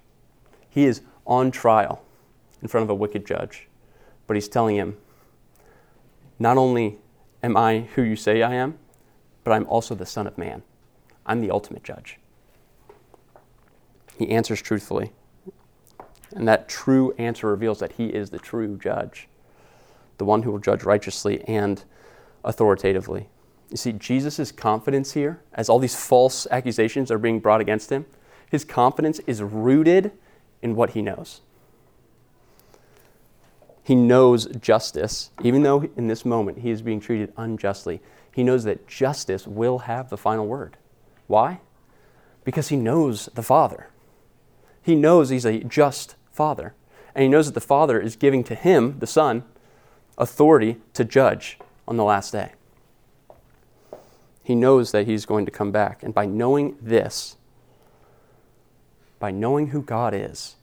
He 0.68 0.84
is 0.84 1.02
on 1.26 1.50
trial 1.50 2.02
in 2.62 2.68
front 2.68 2.84
of 2.84 2.90
a 2.90 2.94
wicked 2.94 3.26
judge, 3.26 3.68
but 4.26 4.34
he's 4.34 4.48
telling 4.48 4.76
him, 4.76 4.96
Not 6.38 6.56
only 6.56 6.98
am 7.42 7.56
I 7.56 7.80
who 7.94 8.02
you 8.02 8.16
say 8.16 8.42
I 8.42 8.54
am, 8.54 8.78
but 9.44 9.52
I'm 9.52 9.66
also 9.66 9.94
the 9.94 10.06
Son 10.06 10.26
of 10.26 10.38
Man. 10.38 10.62
I'm 11.26 11.40
the 11.40 11.50
ultimate 11.50 11.84
judge. 11.84 12.18
He 14.16 14.30
answers 14.30 14.62
truthfully. 14.62 15.12
And 16.34 16.48
that 16.48 16.68
true 16.68 17.14
answer 17.18 17.46
reveals 17.46 17.78
that 17.80 17.92
he 17.92 18.06
is 18.06 18.30
the 18.30 18.38
true 18.38 18.76
judge, 18.76 19.28
the 20.18 20.24
one 20.24 20.42
who 20.42 20.52
will 20.52 20.58
judge 20.58 20.82
righteously 20.82 21.42
and 21.44 21.84
authoritatively. 22.44 23.28
You 23.70 23.76
see, 23.76 23.92
Jesus' 23.92 24.52
confidence 24.52 25.12
here, 25.12 25.40
as 25.52 25.68
all 25.68 25.78
these 25.78 25.96
false 25.96 26.46
accusations 26.50 27.10
are 27.10 27.18
being 27.18 27.40
brought 27.40 27.60
against 27.60 27.90
him, 27.90 28.06
his 28.50 28.64
confidence 28.64 29.20
is 29.26 29.42
rooted 29.42 30.12
in 30.62 30.76
what 30.76 30.90
he 30.90 31.02
knows. 31.02 31.40
He 33.82 33.94
knows 33.94 34.46
justice, 34.46 35.30
even 35.42 35.62
though 35.62 35.88
in 35.96 36.08
this 36.08 36.24
moment 36.24 36.58
he 36.58 36.70
is 36.70 36.82
being 36.82 37.00
treated 37.00 37.32
unjustly. 37.36 38.00
He 38.32 38.42
knows 38.42 38.64
that 38.64 38.88
justice 38.88 39.46
will 39.46 39.80
have 39.80 40.08
the 40.08 40.16
final 40.16 40.46
word. 40.46 40.76
Why? 41.26 41.60
Because 42.44 42.68
he 42.68 42.76
knows 42.76 43.28
the 43.34 43.42
Father. 43.42 43.88
He 44.84 44.94
knows 44.94 45.30
he's 45.30 45.46
a 45.46 45.64
just 45.64 46.14
Father. 46.30 46.74
And 47.14 47.22
he 47.22 47.28
knows 47.28 47.46
that 47.46 47.54
the 47.54 47.60
Father 47.60 47.98
is 47.98 48.16
giving 48.16 48.44
to 48.44 48.54
him, 48.54 48.98
the 48.98 49.06
Son, 49.06 49.44
authority 50.18 50.76
to 50.92 51.04
judge 51.04 51.58
on 51.88 51.96
the 51.96 52.04
last 52.04 52.32
day. 52.32 52.52
He 54.42 54.54
knows 54.54 54.92
that 54.92 55.06
he's 55.06 55.24
going 55.24 55.46
to 55.46 55.50
come 55.50 55.72
back. 55.72 56.02
And 56.02 56.12
by 56.12 56.26
knowing 56.26 56.76
this, 56.82 57.36
by 59.18 59.30
knowing 59.30 59.68
who 59.68 59.80
God 59.80 60.12
is, 60.12 60.56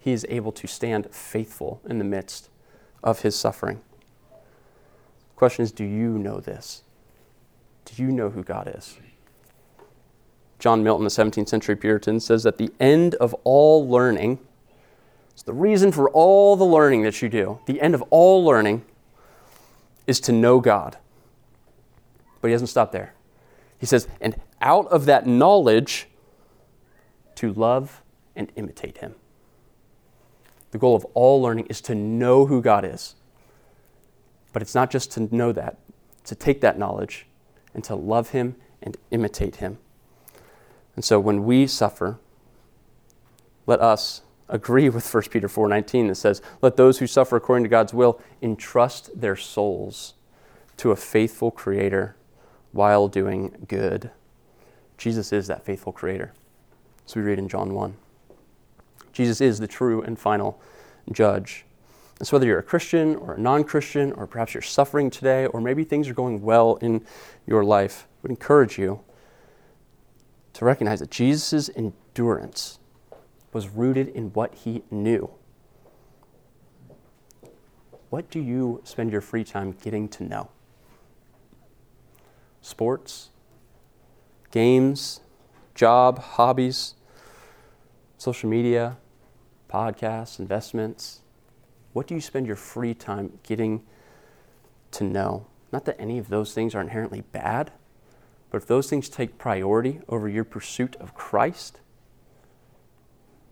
he 0.00 0.10
is 0.10 0.26
able 0.28 0.50
to 0.52 0.66
stand 0.66 1.14
faithful 1.14 1.80
in 1.88 1.98
the 1.98 2.04
midst 2.04 2.48
of 3.04 3.20
his 3.20 3.36
suffering. 3.36 3.80
The 4.30 5.36
question 5.36 5.62
is 5.62 5.70
do 5.70 5.84
you 5.84 6.18
know 6.18 6.40
this? 6.40 6.82
Do 7.84 8.02
you 8.02 8.10
know 8.10 8.30
who 8.30 8.42
God 8.42 8.72
is? 8.74 8.98
John 10.60 10.84
Milton, 10.84 11.04
the 11.04 11.10
17th 11.10 11.48
century 11.48 11.74
Puritan, 11.74 12.20
says 12.20 12.42
that 12.42 12.58
the 12.58 12.70
end 12.78 13.14
of 13.16 13.34
all 13.44 13.88
learning, 13.88 14.38
it's 15.32 15.42
the 15.42 15.52
reason 15.52 15.90
for 15.90 16.08
all 16.10 16.56
the 16.56 16.64
learning 16.64 17.02
that 17.02 17.20
you 17.22 17.28
do, 17.28 17.58
the 17.66 17.80
end 17.80 17.94
of 17.94 18.02
all 18.10 18.44
learning 18.44 18.84
is 20.06 20.20
to 20.20 20.32
know 20.32 20.60
God. 20.60 20.98
But 22.40 22.48
he 22.48 22.54
doesn't 22.54 22.68
stop 22.68 22.92
there. 22.92 23.14
He 23.78 23.86
says, 23.86 24.06
and 24.20 24.38
out 24.60 24.86
of 24.88 25.06
that 25.06 25.26
knowledge, 25.26 26.08
to 27.36 27.52
love 27.54 28.02
and 28.36 28.52
imitate 28.54 28.98
him. 28.98 29.14
The 30.72 30.78
goal 30.78 30.94
of 30.94 31.06
all 31.14 31.40
learning 31.40 31.66
is 31.66 31.80
to 31.82 31.94
know 31.94 32.46
who 32.46 32.60
God 32.60 32.84
is. 32.84 33.14
But 34.52 34.60
it's 34.60 34.74
not 34.74 34.90
just 34.90 35.10
to 35.12 35.34
know 35.34 35.52
that, 35.52 35.78
to 36.24 36.34
take 36.34 36.60
that 36.60 36.78
knowledge 36.78 37.26
and 37.72 37.82
to 37.84 37.94
love 37.94 38.30
him 38.30 38.56
and 38.82 38.96
imitate 39.10 39.56
him. 39.56 39.78
And 41.00 41.04
so 41.06 41.18
when 41.18 41.44
we 41.44 41.66
suffer, 41.66 42.18
let 43.66 43.80
us 43.80 44.20
agree 44.50 44.90
with 44.90 45.02
1 45.02 45.30
Peter 45.30 45.48
4:19 45.48 46.08
that 46.08 46.16
says, 46.16 46.42
"Let 46.60 46.76
those 46.76 46.98
who 46.98 47.06
suffer 47.06 47.36
according 47.36 47.62
to 47.62 47.70
God's 47.70 47.94
will 47.94 48.20
entrust 48.42 49.18
their 49.18 49.34
souls 49.34 50.12
to 50.76 50.90
a 50.90 50.96
faithful 50.96 51.50
creator 51.50 52.16
while 52.72 53.08
doing 53.08 53.64
good." 53.66 54.10
Jesus 54.98 55.32
is 55.32 55.46
that 55.46 55.64
faithful 55.64 55.94
creator. 55.94 56.34
So 57.06 57.18
we 57.18 57.24
read 57.24 57.38
in 57.38 57.48
John 57.48 57.72
1. 57.72 57.96
Jesus 59.10 59.40
is 59.40 59.58
the 59.58 59.66
true 59.66 60.02
and 60.02 60.18
final 60.18 60.60
judge. 61.10 61.64
And 62.18 62.28
so, 62.28 62.36
whether 62.36 62.44
you're 62.44 62.58
a 62.58 62.62
Christian 62.62 63.16
or 63.16 63.32
a 63.32 63.40
non 63.40 63.64
Christian, 63.64 64.12
or 64.12 64.26
perhaps 64.26 64.52
you're 64.52 64.60
suffering 64.60 65.08
today, 65.08 65.46
or 65.46 65.62
maybe 65.62 65.82
things 65.82 66.10
are 66.10 66.14
going 66.14 66.42
well 66.42 66.76
in 66.82 67.06
your 67.46 67.64
life, 67.64 68.06
I 68.06 68.16
would 68.20 68.32
encourage 68.32 68.78
you 68.78 69.00
to 70.60 70.66
recognize 70.66 71.00
that 71.00 71.10
Jesus' 71.10 71.70
endurance 71.74 72.80
was 73.50 73.70
rooted 73.70 74.08
in 74.08 74.24
what 74.34 74.54
he 74.56 74.82
knew. 74.90 75.30
What 78.10 78.30
do 78.30 78.40
you 78.40 78.82
spend 78.84 79.10
your 79.10 79.22
free 79.22 79.42
time 79.42 79.72
getting 79.72 80.06
to 80.08 80.22
know? 80.22 80.50
Sports, 82.60 83.30
games, 84.50 85.20
job, 85.74 86.18
hobbies, 86.18 86.92
social 88.18 88.50
media, 88.50 88.98
podcasts, 89.66 90.38
investments? 90.38 91.22
What 91.94 92.06
do 92.06 92.14
you 92.14 92.20
spend 92.20 92.46
your 92.46 92.56
free 92.56 92.92
time 92.92 93.38
getting 93.44 93.82
to 94.90 95.04
know? 95.04 95.46
Not 95.72 95.86
that 95.86 95.98
any 95.98 96.18
of 96.18 96.28
those 96.28 96.52
things 96.52 96.74
are 96.74 96.82
inherently 96.82 97.22
bad, 97.22 97.72
but 98.50 98.58
if 98.58 98.66
those 98.66 98.90
things 98.90 99.08
take 99.08 99.38
priority 99.38 100.00
over 100.08 100.28
your 100.28 100.44
pursuit 100.44 100.96
of 100.96 101.14
Christ, 101.14 101.80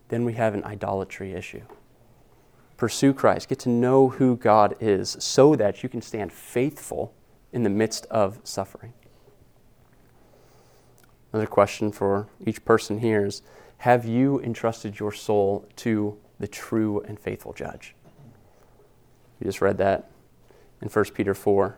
then 0.09 0.25
we 0.25 0.33
have 0.33 0.53
an 0.53 0.63
idolatry 0.63 1.33
issue. 1.33 1.61
Pursue 2.75 3.13
Christ. 3.13 3.49
Get 3.49 3.59
to 3.59 3.69
know 3.69 4.09
who 4.09 4.35
God 4.35 4.75
is 4.79 5.17
so 5.19 5.55
that 5.55 5.83
you 5.83 5.89
can 5.89 6.01
stand 6.01 6.31
faithful 6.31 7.13
in 7.51 7.63
the 7.63 7.69
midst 7.69 8.05
of 8.07 8.39
suffering. 8.43 8.93
Another 11.31 11.47
question 11.47 11.91
for 11.91 12.27
each 12.45 12.63
person 12.65 12.99
here 12.99 13.25
is 13.25 13.41
Have 13.79 14.05
you 14.05 14.39
entrusted 14.41 14.99
your 14.99 15.11
soul 15.11 15.67
to 15.77 16.17
the 16.39 16.47
true 16.47 17.01
and 17.01 17.19
faithful 17.19 17.53
judge? 17.53 17.95
We 19.39 19.45
just 19.45 19.61
read 19.61 19.77
that 19.77 20.09
in 20.81 20.89
1 20.89 21.05
Peter 21.13 21.33
4. 21.33 21.77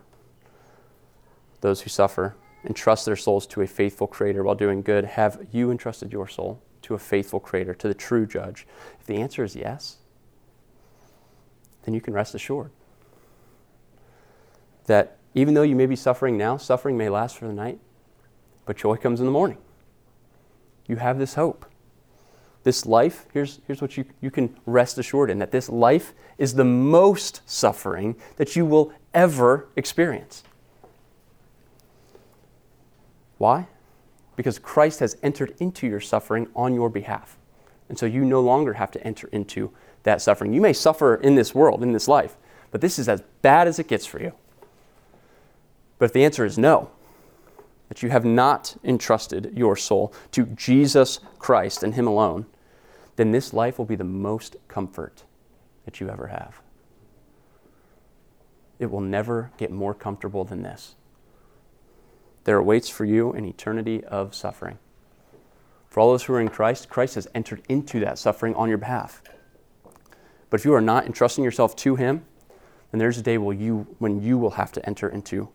Those 1.60 1.82
who 1.82 1.90
suffer 1.90 2.34
entrust 2.64 3.06
their 3.06 3.16
souls 3.16 3.46
to 3.48 3.62
a 3.62 3.66
faithful 3.66 4.06
Creator 4.06 4.42
while 4.42 4.54
doing 4.54 4.82
good. 4.82 5.04
Have 5.04 5.46
you 5.50 5.70
entrusted 5.70 6.12
your 6.12 6.28
soul 6.28 6.62
to 6.82 6.94
a 6.94 6.98
faithful 6.98 7.40
Creator, 7.40 7.74
to 7.74 7.88
the 7.88 7.94
true 7.94 8.26
judge? 8.26 8.66
If 9.00 9.06
the 9.06 9.16
answer 9.16 9.44
is 9.44 9.56
yes, 9.56 9.98
then 11.84 11.94
you 11.94 12.00
can 12.00 12.14
rest 12.14 12.34
assured 12.34 12.70
that 14.86 15.16
even 15.34 15.54
though 15.54 15.62
you 15.62 15.76
may 15.76 15.86
be 15.86 15.96
suffering 15.96 16.36
now, 16.36 16.56
suffering 16.56 16.96
may 16.96 17.08
last 17.08 17.38
for 17.38 17.46
the 17.46 17.52
night, 17.52 17.78
but 18.66 18.76
joy 18.76 18.96
comes 18.96 19.20
in 19.20 19.26
the 19.26 19.32
morning. 19.32 19.58
You 20.86 20.96
have 20.96 21.18
this 21.18 21.34
hope. 21.34 21.66
This 22.64 22.86
life, 22.86 23.26
here's, 23.32 23.60
here's 23.66 23.80
what 23.80 23.96
you, 23.96 24.04
you 24.20 24.30
can 24.30 24.56
rest 24.66 24.98
assured 24.98 25.30
in 25.30 25.38
that 25.40 25.50
this 25.50 25.68
life 25.68 26.12
is 26.38 26.54
the 26.54 26.64
most 26.64 27.40
suffering 27.44 28.14
that 28.36 28.54
you 28.54 28.64
will 28.64 28.92
ever 29.14 29.68
experience. 29.74 30.44
Why? 33.42 33.66
Because 34.36 34.60
Christ 34.60 35.00
has 35.00 35.16
entered 35.20 35.56
into 35.58 35.88
your 35.88 35.98
suffering 35.98 36.46
on 36.54 36.74
your 36.74 36.88
behalf. 36.88 37.36
And 37.88 37.98
so 37.98 38.06
you 38.06 38.24
no 38.24 38.40
longer 38.40 38.74
have 38.74 38.92
to 38.92 39.04
enter 39.04 39.26
into 39.32 39.72
that 40.04 40.22
suffering. 40.22 40.52
You 40.52 40.60
may 40.60 40.72
suffer 40.72 41.16
in 41.16 41.34
this 41.34 41.52
world, 41.52 41.82
in 41.82 41.90
this 41.90 42.06
life, 42.06 42.36
but 42.70 42.80
this 42.80 43.00
is 43.00 43.08
as 43.08 43.24
bad 43.42 43.66
as 43.66 43.80
it 43.80 43.88
gets 43.88 44.06
for 44.06 44.22
you. 44.22 44.32
But 45.98 46.04
if 46.04 46.12
the 46.12 46.24
answer 46.24 46.44
is 46.44 46.56
no, 46.56 46.92
that 47.88 48.00
you 48.00 48.10
have 48.10 48.24
not 48.24 48.76
entrusted 48.84 49.52
your 49.56 49.74
soul 49.74 50.14
to 50.30 50.46
Jesus 50.46 51.18
Christ 51.40 51.82
and 51.82 51.94
Him 51.94 52.06
alone, 52.06 52.46
then 53.16 53.32
this 53.32 53.52
life 53.52 53.76
will 53.76 53.86
be 53.86 53.96
the 53.96 54.04
most 54.04 54.54
comfort 54.68 55.24
that 55.84 56.00
you 56.00 56.08
ever 56.08 56.28
have. 56.28 56.62
It 58.78 58.88
will 58.88 59.00
never 59.00 59.50
get 59.56 59.72
more 59.72 59.94
comfortable 59.94 60.44
than 60.44 60.62
this. 60.62 60.94
There 62.44 62.58
awaits 62.58 62.88
for 62.88 63.04
you 63.04 63.32
an 63.32 63.44
eternity 63.44 64.02
of 64.04 64.34
suffering. 64.34 64.78
For 65.88 66.00
all 66.00 66.10
those 66.10 66.24
who 66.24 66.34
are 66.34 66.40
in 66.40 66.48
Christ, 66.48 66.88
Christ 66.88 67.16
has 67.16 67.28
entered 67.34 67.62
into 67.68 68.00
that 68.00 68.18
suffering 68.18 68.54
on 68.54 68.68
your 68.68 68.78
behalf. 68.78 69.22
But 70.48 70.60
if 70.60 70.64
you 70.64 70.74
are 70.74 70.80
not 70.80 71.06
entrusting 71.06 71.44
yourself 71.44 71.76
to 71.76 71.96
Him, 71.96 72.24
then 72.90 72.98
there's 72.98 73.18
a 73.18 73.22
day 73.22 73.38
will 73.38 73.52
you, 73.52 73.86
when 73.98 74.22
you 74.22 74.38
will 74.38 74.52
have 74.52 74.72
to 74.72 74.86
enter 74.86 75.08
into 75.08 75.48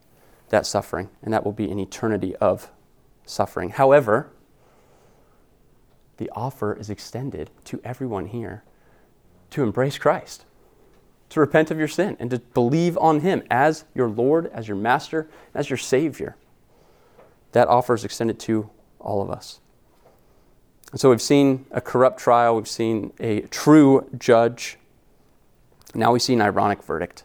that 0.49 0.65
suffering, 0.65 1.09
and 1.21 1.33
that 1.33 1.43
will 1.43 1.51
be 1.51 1.69
an 1.69 1.79
eternity 1.79 2.35
of 2.37 2.69
suffering. 3.25 3.71
However, 3.71 4.31
the 6.17 6.29
offer 6.31 6.73
is 6.73 6.89
extended 6.89 7.49
to 7.65 7.81
everyone 7.83 8.27
here 8.27 8.63
to 9.51 9.63
embrace 9.63 9.97
Christ, 9.97 10.45
to 11.29 11.39
repent 11.39 11.69
of 11.69 11.77
your 11.77 11.87
sin, 11.87 12.17
and 12.19 12.29
to 12.31 12.39
believe 12.39 12.97
on 12.97 13.19
Him 13.19 13.43
as 13.51 13.85
your 13.93 14.09
Lord, 14.09 14.47
as 14.47 14.67
your 14.67 14.77
Master, 14.77 15.29
as 15.53 15.69
your 15.69 15.77
Savior. 15.77 16.35
That 17.51 17.67
offer 17.67 17.93
is 17.93 18.03
extended 18.03 18.39
to 18.41 18.69
all 18.99 19.21
of 19.21 19.29
us. 19.29 19.59
And 20.91 20.99
so 20.99 21.09
we've 21.09 21.21
seen 21.21 21.65
a 21.71 21.81
corrupt 21.81 22.19
trial, 22.19 22.55
we've 22.55 22.67
seen 22.67 23.13
a 23.19 23.41
true 23.41 24.07
judge. 24.17 24.77
Now 25.93 26.13
we 26.13 26.19
see 26.19 26.33
an 26.33 26.41
ironic 26.41 26.83
verdict. 26.83 27.23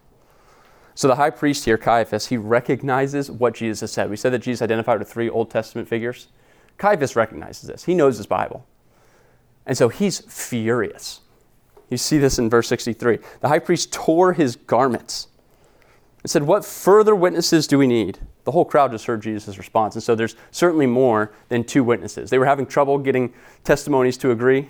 So 0.95 1.09
the 1.09 1.17
high 1.17 1.31
priest 1.31 1.65
here, 1.65 1.79
Caiaphas, 1.79 2.27
he 2.27 2.37
recognizes 2.37 3.31
what 3.31 3.55
Jesus 3.55 3.81
has 3.81 3.93
said. 3.93 4.11
We 4.11 4.17
said 4.17 4.33
that 4.33 4.41
Jesus 4.41 4.63
identified 4.63 4.99
with 4.99 5.11
three 5.11 5.29
Old 5.29 5.51
Testament 5.51 5.89
figures. 5.89 6.29
Caiaphas 6.77 7.17
recognizes 7.17 7.69
this. 7.69 7.85
He 7.85 7.95
knows 7.95 8.19
his 8.19 8.27
Bible. 8.27 8.67
And 9.65 9.79
so 9.79 9.89
he's 9.89 10.21
furious. 10.21 11.21
You 11.89 11.97
see 11.97 12.19
this 12.19 12.39
in 12.39 12.51
verse 12.51 12.69
63. 12.69 13.19
The 13.41 13.49
high 13.49 13.59
priest 13.59 13.93
tore 13.93 14.33
his 14.33 14.57
garments 14.57 15.29
and 16.23 16.31
said, 16.31 16.43
What 16.45 16.65
further 16.65 17.15
witnesses 17.15 17.67
do 17.67 17.79
we 17.79 17.87
need? 17.87 18.19
The 18.45 18.51
whole 18.51 18.65
crowd 18.65 18.91
just 18.91 19.07
heard 19.07 19.23
Jesus' 19.23 19.57
response. 19.57 19.95
And 19.95 20.03
so 20.03 20.15
there's 20.15 20.35
certainly 20.51 20.87
more 20.87 21.33
than 21.49 21.63
two 21.63 21.85
witnesses. 21.85 22.31
They 22.31 22.39
were 22.39 22.47
having 22.47 22.67
trouble 22.67 22.99
getting 22.99 23.33
testimonies 23.65 24.17
to 24.19 24.31
agree. 24.31 24.69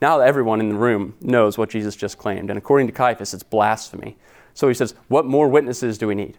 Now 0.00 0.20
everyone 0.20 0.60
in 0.60 0.68
the 0.68 0.74
room 0.74 1.14
knows 1.20 1.56
what 1.56 1.70
Jesus 1.70 1.96
just 1.96 2.18
claimed. 2.18 2.50
And 2.50 2.58
according 2.58 2.86
to 2.88 2.92
Caiaphas, 2.92 3.32
it's 3.32 3.42
blasphemy. 3.42 4.16
So 4.52 4.68
he 4.68 4.74
says, 4.74 4.94
What 5.08 5.24
more 5.24 5.48
witnesses 5.48 5.96
do 5.96 6.06
we 6.06 6.14
need? 6.14 6.36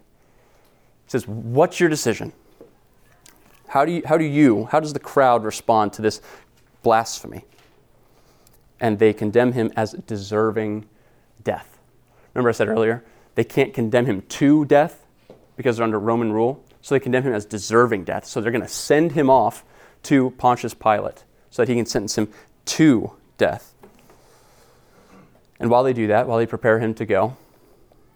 He 1.04 1.10
says, 1.10 1.26
What's 1.26 1.80
your 1.80 1.88
decision? 1.88 2.32
How 3.68 3.84
do 3.84 3.92
you, 3.92 4.02
how 4.06 4.16
do 4.16 4.24
you, 4.24 4.66
how 4.66 4.80
does 4.80 4.92
the 4.92 5.00
crowd 5.00 5.44
respond 5.44 5.92
to 5.94 6.02
this 6.02 6.20
blasphemy? 6.82 7.44
And 8.80 8.98
they 8.98 9.12
condemn 9.12 9.52
him 9.52 9.72
as 9.76 9.92
deserving 9.92 10.86
death. 11.42 11.78
Remember, 12.34 12.50
I 12.50 12.52
said 12.52 12.68
earlier, 12.68 13.04
they 13.34 13.44
can't 13.44 13.74
condemn 13.74 14.06
him 14.06 14.22
to 14.22 14.64
death 14.66 15.04
because 15.56 15.76
they're 15.76 15.84
under 15.84 15.98
Roman 15.98 16.32
rule. 16.32 16.62
So 16.86 16.94
they 16.94 17.00
condemn 17.00 17.24
him 17.24 17.32
as 17.32 17.44
deserving 17.44 18.04
death. 18.04 18.26
So 18.26 18.40
they're 18.40 18.52
going 18.52 18.62
to 18.62 18.68
send 18.68 19.10
him 19.10 19.28
off 19.28 19.64
to 20.04 20.30
Pontius 20.38 20.72
Pilate 20.72 21.24
so 21.50 21.62
that 21.62 21.68
he 21.68 21.74
can 21.74 21.84
sentence 21.84 22.16
him 22.16 22.28
to 22.66 23.10
death. 23.38 23.74
And 25.58 25.68
while 25.68 25.82
they 25.82 25.92
do 25.92 26.06
that, 26.06 26.28
while 26.28 26.38
they 26.38 26.46
prepare 26.46 26.78
him 26.78 26.94
to 26.94 27.04
go, 27.04 27.36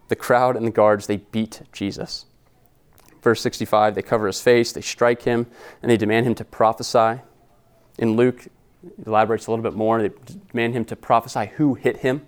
the 0.07 0.15
crowd 0.15 0.55
and 0.55 0.65
the 0.65 0.71
guards, 0.71 1.09
they 1.09 1.17
beat 1.17 1.63
Jesus. 1.73 2.27
Verse 3.23 3.41
65, 3.41 3.97
they 3.97 4.03
cover 4.03 4.29
his 4.29 4.41
face, 4.41 4.71
they 4.71 4.83
strike 4.83 5.23
him, 5.23 5.49
and 5.83 5.91
they 5.91 5.97
demand 5.97 6.27
him 6.27 6.37
to 6.37 6.45
prophesy. 6.45 7.23
In 7.99 8.15
Luke, 8.15 8.47
elaborates 9.05 9.49
a 9.49 9.51
little 9.51 9.65
bit 9.65 9.75
more. 9.75 10.01
They 10.01 10.15
demand 10.53 10.75
him 10.75 10.85
to 10.85 10.95
prophesy 10.95 11.47
who 11.57 11.75
hit 11.75 11.97
him. 11.97 12.25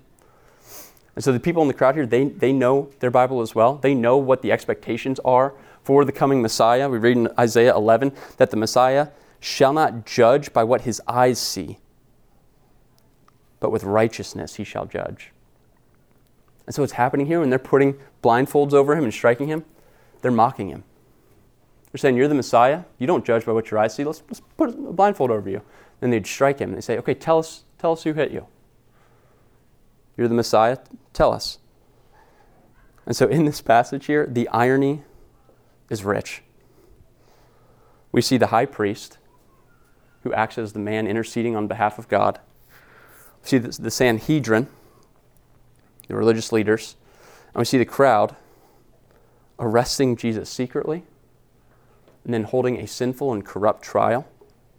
And 1.14 1.22
so 1.22 1.30
the 1.30 1.38
people 1.38 1.62
in 1.62 1.68
the 1.68 1.74
crowd 1.74 1.94
here, 1.94 2.04
they, 2.04 2.24
they 2.24 2.52
know 2.52 2.90
their 2.98 3.12
Bible 3.12 3.42
as 3.42 3.54
well. 3.54 3.76
They 3.76 3.94
know 3.94 4.16
what 4.16 4.42
the 4.42 4.50
expectations 4.50 5.20
are 5.24 5.54
for 5.82 6.04
the 6.04 6.12
coming 6.12 6.42
Messiah. 6.42 6.88
We 6.88 6.98
read 6.98 7.16
in 7.16 7.28
Isaiah 7.38 7.74
11 7.74 8.12
that 8.36 8.50
the 8.50 8.56
Messiah 8.56 9.08
shall 9.40 9.72
not 9.72 10.06
judge 10.06 10.52
by 10.52 10.64
what 10.64 10.82
his 10.82 11.02
eyes 11.08 11.38
see, 11.38 11.78
but 13.60 13.70
with 13.70 13.84
righteousness 13.84 14.56
he 14.56 14.64
shall 14.64 14.86
judge. 14.86 15.32
And 16.66 16.74
so 16.74 16.82
what's 16.82 16.92
happening 16.92 17.26
here 17.26 17.40
when 17.40 17.50
they're 17.50 17.58
putting 17.58 17.98
blindfolds 18.22 18.72
over 18.72 18.96
him 18.96 19.04
and 19.04 19.12
striking 19.12 19.48
him, 19.48 19.64
they're 20.20 20.30
mocking 20.30 20.68
him. 20.68 20.84
They're 21.90 21.98
saying, 21.98 22.16
You're 22.16 22.28
the 22.28 22.34
Messiah. 22.34 22.84
You 22.98 23.06
don't 23.06 23.24
judge 23.24 23.44
by 23.44 23.52
what 23.52 23.70
your 23.70 23.80
eyes 23.80 23.94
see. 23.94 24.04
Let's, 24.04 24.22
let's 24.28 24.40
put 24.56 24.70
a 24.70 24.72
blindfold 24.72 25.30
over 25.30 25.50
you. 25.50 25.62
Then 26.00 26.10
they'd 26.10 26.26
strike 26.26 26.60
him 26.60 26.70
and 26.70 26.76
they 26.76 26.82
say, 26.82 26.96
Okay, 26.98 27.14
tell 27.14 27.38
us, 27.38 27.64
tell 27.78 27.92
us 27.92 28.04
who 28.04 28.12
hit 28.12 28.30
you. 28.30 28.46
You're 30.16 30.28
the 30.28 30.34
Messiah. 30.34 30.78
Tell 31.12 31.32
us. 31.32 31.58
And 33.04 33.16
so 33.16 33.26
in 33.26 33.44
this 33.44 33.60
passage 33.60 34.06
here, 34.06 34.26
the 34.26 34.48
irony 34.48 35.02
is 35.92 36.04
rich. 36.04 36.42
We 38.10 38.22
see 38.22 38.38
the 38.38 38.48
high 38.48 38.66
priest 38.66 39.18
who 40.22 40.32
acts 40.32 40.56
as 40.56 40.72
the 40.72 40.78
man 40.78 41.06
interceding 41.06 41.54
on 41.54 41.66
behalf 41.66 41.98
of 41.98 42.08
God. 42.08 42.40
We 43.42 43.48
see 43.48 43.58
the, 43.58 43.90
Sanhedrin, 43.90 44.68
the 46.08 46.16
religious 46.16 46.50
leaders, 46.50 46.96
and 47.54 47.60
we 47.60 47.64
see 47.64 47.78
the 47.78 47.84
crowd 47.84 48.34
arresting 49.58 50.16
Jesus 50.16 50.48
secretly 50.48 51.04
and 52.24 52.32
then 52.32 52.44
holding 52.44 52.78
a 52.78 52.86
sinful 52.86 53.32
and 53.32 53.44
corrupt 53.44 53.82
trial 53.82 54.26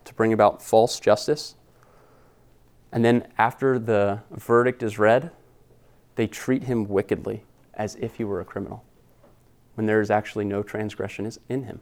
to 0.05 0.13
bring 0.13 0.33
about 0.33 0.61
false 0.61 0.99
justice. 0.99 1.55
And 2.91 3.05
then 3.05 3.27
after 3.37 3.77
the 3.77 4.21
verdict 4.31 4.81
is 4.81 4.97
read, 4.97 5.31
they 6.15 6.27
treat 6.27 6.63
him 6.63 6.87
wickedly 6.87 7.43
as 7.73 7.95
if 7.95 8.15
he 8.15 8.23
were 8.23 8.39
a 8.39 8.45
criminal 8.45 8.83
when 9.75 9.87
there 9.87 10.01
is 10.01 10.11
actually 10.11 10.45
no 10.45 10.63
transgression 10.63 11.31
in 11.49 11.63
him. 11.63 11.79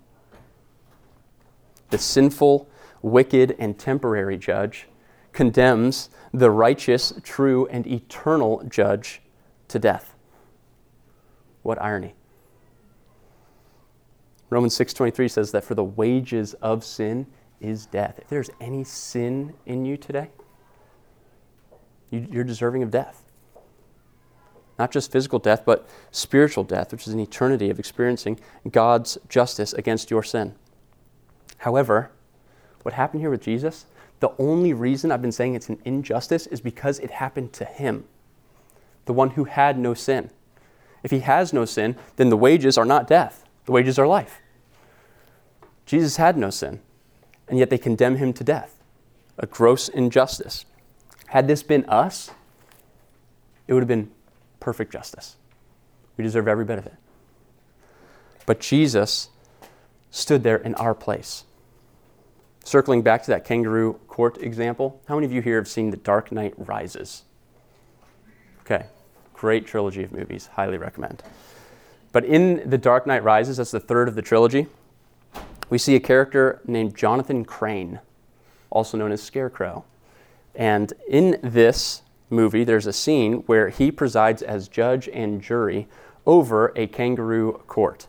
The 1.89 1.97
sinful, 1.97 2.69
wicked, 3.01 3.55
and 3.59 3.77
temporary 3.77 4.37
judge 4.37 4.87
condemns 5.33 6.09
the 6.33 6.49
righteous, 6.49 7.13
true, 7.23 7.67
and 7.67 7.85
eternal 7.87 8.63
judge 8.67 9.21
to 9.67 9.79
death. 9.79 10.15
What 11.63 11.81
irony. 11.81 12.15
Romans 14.49 14.73
6:23 14.73 15.29
says 15.29 15.51
that 15.51 15.63
for 15.63 15.75
the 15.75 15.83
wages 15.83 16.53
of 16.55 16.83
sin 16.83 17.27
is 17.61 17.85
death. 17.85 18.19
If 18.19 18.27
there's 18.27 18.49
any 18.59 18.83
sin 18.83 19.53
in 19.65 19.85
you 19.85 19.95
today, 19.95 20.29
you're 22.09 22.43
deserving 22.43 22.83
of 22.83 22.91
death. 22.91 23.30
Not 24.81 24.89
just 24.89 25.11
physical 25.11 25.37
death, 25.37 25.61
but 25.63 25.87
spiritual 26.09 26.63
death, 26.63 26.91
which 26.91 27.05
is 27.05 27.13
an 27.13 27.19
eternity 27.19 27.69
of 27.69 27.77
experiencing 27.77 28.39
God's 28.71 29.19
justice 29.29 29.73
against 29.73 30.09
your 30.09 30.23
sin. 30.23 30.55
However, 31.59 32.09
what 32.81 32.95
happened 32.95 33.21
here 33.21 33.29
with 33.29 33.43
Jesus, 33.43 33.85
the 34.21 34.31
only 34.39 34.73
reason 34.73 35.11
I've 35.11 35.21
been 35.21 35.31
saying 35.31 35.53
it's 35.53 35.69
an 35.69 35.77
injustice 35.85 36.47
is 36.47 36.61
because 36.61 36.97
it 36.97 37.11
happened 37.11 37.53
to 37.53 37.63
him, 37.63 38.05
the 39.05 39.13
one 39.13 39.29
who 39.29 39.43
had 39.43 39.77
no 39.77 39.93
sin. 39.93 40.31
If 41.03 41.11
he 41.11 41.19
has 41.19 41.53
no 41.53 41.63
sin, 41.65 41.95
then 42.15 42.29
the 42.29 42.35
wages 42.35 42.75
are 42.75 42.83
not 42.83 43.07
death, 43.07 43.45
the 43.67 43.71
wages 43.71 43.99
are 43.99 44.07
life. 44.07 44.41
Jesus 45.85 46.17
had 46.17 46.37
no 46.37 46.49
sin, 46.49 46.79
and 47.47 47.59
yet 47.59 47.69
they 47.69 47.77
condemn 47.77 48.15
him 48.15 48.33
to 48.33 48.43
death. 48.43 48.79
A 49.37 49.45
gross 49.45 49.89
injustice. 49.89 50.65
Had 51.27 51.47
this 51.47 51.61
been 51.61 51.85
us, 51.85 52.31
it 53.67 53.75
would 53.75 53.83
have 53.83 53.87
been 53.87 54.09
perfect 54.61 54.93
justice. 54.93 55.35
We 56.15 56.23
deserve 56.23 56.47
every 56.47 56.63
bit 56.63 56.77
of 56.77 56.85
it. 56.85 56.95
But 58.45 58.61
Jesus 58.61 59.29
stood 60.09 60.43
there 60.43 60.57
in 60.57 60.75
our 60.75 60.95
place. 60.95 61.43
Circling 62.63 63.01
back 63.01 63.23
to 63.23 63.31
that 63.31 63.43
kangaroo 63.43 63.93
court 64.07 64.37
example, 64.37 65.01
how 65.07 65.15
many 65.15 65.25
of 65.25 65.33
you 65.33 65.41
here 65.41 65.57
have 65.57 65.67
seen 65.67 65.89
The 65.89 65.97
Dark 65.97 66.31
Knight 66.31 66.53
Rises? 66.57 67.23
Okay, 68.61 68.85
great 69.33 69.65
trilogy 69.65 70.03
of 70.03 70.11
movies, 70.11 70.47
highly 70.53 70.77
recommend. 70.77 71.23
But 72.11 72.23
in 72.23 72.69
The 72.69 72.77
Dark 72.77 73.07
Knight 73.07 73.23
Rises, 73.23 73.57
that's 73.57 73.71
the 73.71 73.79
third 73.79 74.07
of 74.07 74.15
the 74.15 74.21
trilogy, 74.21 74.67
we 75.69 75.77
see 75.77 75.95
a 75.95 75.99
character 75.99 76.61
named 76.67 76.95
Jonathan 76.95 77.45
Crane, 77.45 77.99
also 78.69 78.97
known 78.97 79.11
as 79.11 79.23
Scarecrow. 79.23 79.85
And 80.53 80.93
in 81.07 81.39
this 81.41 82.01
movie, 82.31 82.63
there's 82.63 82.87
a 82.87 82.93
scene 82.93 83.43
where 83.45 83.69
he 83.69 83.91
presides 83.91 84.41
as 84.41 84.67
judge 84.67 85.07
and 85.09 85.41
jury 85.41 85.87
over 86.25 86.71
a 86.75 86.87
kangaroo 86.87 87.61
court. 87.67 88.07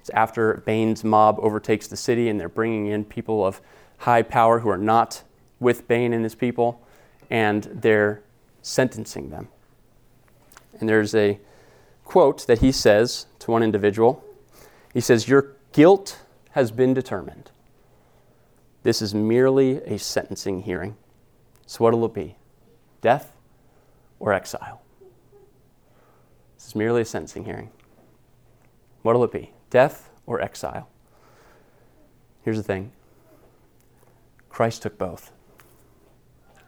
It's 0.00 0.10
after 0.10 0.62
Bane's 0.66 1.04
mob 1.04 1.38
overtakes 1.40 1.86
the 1.86 1.96
city 1.96 2.28
and 2.28 2.40
they're 2.40 2.48
bringing 2.48 2.86
in 2.86 3.04
people 3.04 3.44
of 3.46 3.60
high 3.98 4.22
power 4.22 4.60
who 4.60 4.68
are 4.68 4.78
not 4.78 5.22
with 5.60 5.86
Bane 5.86 6.12
and 6.12 6.24
his 6.24 6.34
people, 6.34 6.84
and 7.30 7.64
they're 7.72 8.22
sentencing 8.62 9.30
them. 9.30 9.48
And 10.80 10.88
there's 10.88 11.14
a 11.14 11.38
quote 12.04 12.46
that 12.48 12.58
he 12.58 12.72
says 12.72 13.26
to 13.38 13.52
one 13.52 13.62
individual. 13.62 14.24
He 14.92 15.00
says, 15.00 15.28
Your 15.28 15.54
guilt 15.72 16.18
has 16.50 16.72
been 16.72 16.94
determined. 16.94 17.50
This 18.82 19.00
is 19.00 19.14
merely 19.14 19.76
a 19.84 19.98
sentencing 19.98 20.62
hearing. 20.62 20.96
So, 21.66 21.84
what 21.84 21.94
will 21.94 22.06
it 22.06 22.14
be? 22.14 22.36
Death 23.00 23.32
or 24.22 24.32
exile? 24.32 24.80
This 26.56 26.68
is 26.68 26.74
merely 26.76 27.02
a 27.02 27.04
sentencing 27.04 27.44
hearing. 27.44 27.70
What 29.02 29.16
will 29.16 29.24
it 29.24 29.32
be? 29.32 29.50
Death 29.68 30.10
or 30.26 30.40
exile? 30.40 30.88
Here's 32.44 32.56
the 32.56 32.62
thing 32.62 32.92
Christ 34.48 34.82
took 34.82 34.96
both. 34.96 35.32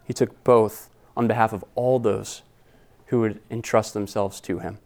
He 0.05 0.13
took 0.13 0.43
both 0.43 0.91
on 1.17 1.29
behalf 1.29 1.53
of 1.53 1.65
all 1.77 2.01
those 2.01 2.43
who 3.07 3.21
would 3.21 3.41
entrust 3.51 3.95
themselves 3.95 4.41
to 4.41 4.59
him. 4.59 4.79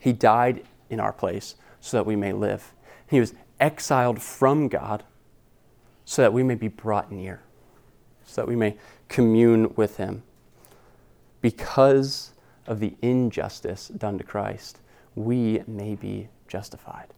He 0.00 0.12
died 0.12 0.64
in 0.88 0.98
our 0.98 1.12
place 1.12 1.54
so 1.80 1.96
that 1.96 2.04
we 2.04 2.16
may 2.16 2.32
live. 2.32 2.74
He 3.06 3.20
was 3.20 3.32
exiled 3.60 4.20
from 4.20 4.66
God 4.66 5.04
so 6.04 6.22
that 6.22 6.32
we 6.32 6.42
may 6.42 6.56
be 6.56 6.66
brought 6.66 7.12
near, 7.12 7.40
so 8.24 8.40
that 8.40 8.48
we 8.48 8.56
may 8.56 8.76
commune 9.08 9.72
with 9.76 9.98
Him. 9.98 10.24
Because 11.40 12.32
of 12.66 12.80
the 12.80 12.94
injustice 13.02 13.88
done 13.88 14.18
to 14.18 14.24
Christ, 14.24 14.78
we 15.14 15.62
may 15.66 15.94
be 15.94 16.28
justified. 16.48 17.08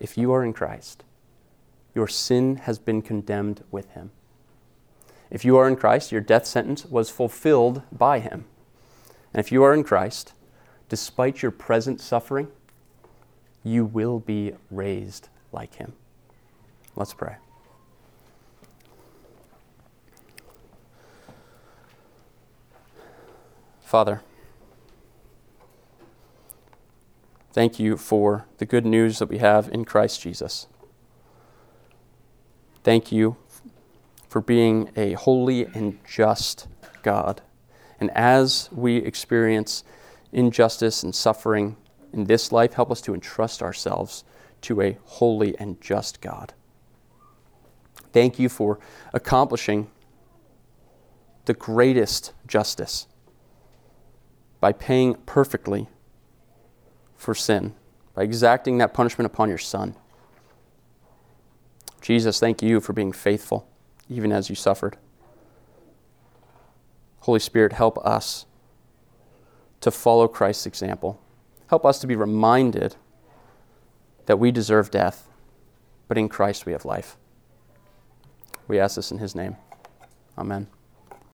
If 0.00 0.18
you 0.18 0.32
are 0.32 0.44
in 0.44 0.52
Christ, 0.52 1.04
your 1.94 2.08
sin 2.08 2.56
has 2.56 2.78
been 2.78 3.02
condemned 3.02 3.62
with 3.70 3.90
Him. 3.90 4.10
If 5.30 5.44
you 5.44 5.56
are 5.56 5.68
in 5.68 5.76
Christ, 5.76 6.12
your 6.12 6.20
death 6.20 6.46
sentence 6.46 6.84
was 6.84 7.10
fulfilled 7.10 7.82
by 7.92 8.18
Him. 8.18 8.44
And 9.32 9.40
if 9.40 9.50
you 9.50 9.62
are 9.62 9.74
in 9.74 9.84
Christ, 9.84 10.32
despite 10.88 11.42
your 11.42 11.50
present 11.50 12.00
suffering, 12.00 12.48
you 13.64 13.84
will 13.84 14.20
be 14.20 14.52
raised 14.70 15.28
like 15.50 15.74
him. 15.76 15.94
Let's 16.94 17.14
pray. 17.14 17.36
Father, 23.94 24.22
thank 27.52 27.78
you 27.78 27.96
for 27.96 28.44
the 28.58 28.66
good 28.66 28.84
news 28.84 29.20
that 29.20 29.28
we 29.28 29.38
have 29.38 29.68
in 29.68 29.84
Christ 29.84 30.20
Jesus. 30.20 30.66
Thank 32.82 33.12
you 33.12 33.36
for 34.28 34.40
being 34.40 34.90
a 34.96 35.12
holy 35.12 35.66
and 35.66 36.00
just 36.04 36.66
God. 37.04 37.40
And 38.00 38.10
as 38.16 38.68
we 38.72 38.96
experience 38.96 39.84
injustice 40.32 41.04
and 41.04 41.14
suffering 41.14 41.76
in 42.12 42.24
this 42.24 42.50
life, 42.50 42.72
help 42.72 42.90
us 42.90 43.00
to 43.02 43.14
entrust 43.14 43.62
ourselves 43.62 44.24
to 44.62 44.80
a 44.80 44.98
holy 45.04 45.56
and 45.60 45.80
just 45.80 46.20
God. 46.20 46.52
Thank 48.12 48.40
you 48.40 48.48
for 48.48 48.80
accomplishing 49.12 49.88
the 51.44 51.54
greatest 51.54 52.32
justice 52.48 53.06
by 54.64 54.72
paying 54.72 55.12
perfectly 55.26 55.88
for 57.14 57.34
sin, 57.34 57.74
by 58.14 58.22
exacting 58.22 58.78
that 58.78 58.94
punishment 58.94 59.26
upon 59.26 59.50
your 59.50 59.58
Son. 59.58 59.94
Jesus, 62.00 62.40
thank 62.40 62.62
you 62.62 62.80
for 62.80 62.94
being 62.94 63.12
faithful, 63.12 63.68
even 64.08 64.32
as 64.32 64.48
you 64.48 64.56
suffered. 64.56 64.96
Holy 67.20 67.40
Spirit, 67.40 67.74
help 67.74 67.98
us 68.06 68.46
to 69.82 69.90
follow 69.90 70.26
Christ's 70.26 70.64
example. 70.64 71.20
Help 71.66 71.84
us 71.84 71.98
to 71.98 72.06
be 72.06 72.16
reminded 72.16 72.96
that 74.24 74.38
we 74.38 74.50
deserve 74.50 74.90
death, 74.90 75.28
but 76.08 76.16
in 76.16 76.26
Christ 76.26 76.64
we 76.64 76.72
have 76.72 76.86
life. 76.86 77.18
We 78.66 78.80
ask 78.80 78.96
this 78.96 79.12
in 79.12 79.18
his 79.18 79.34
name. 79.34 79.56
Amen. 80.38 80.68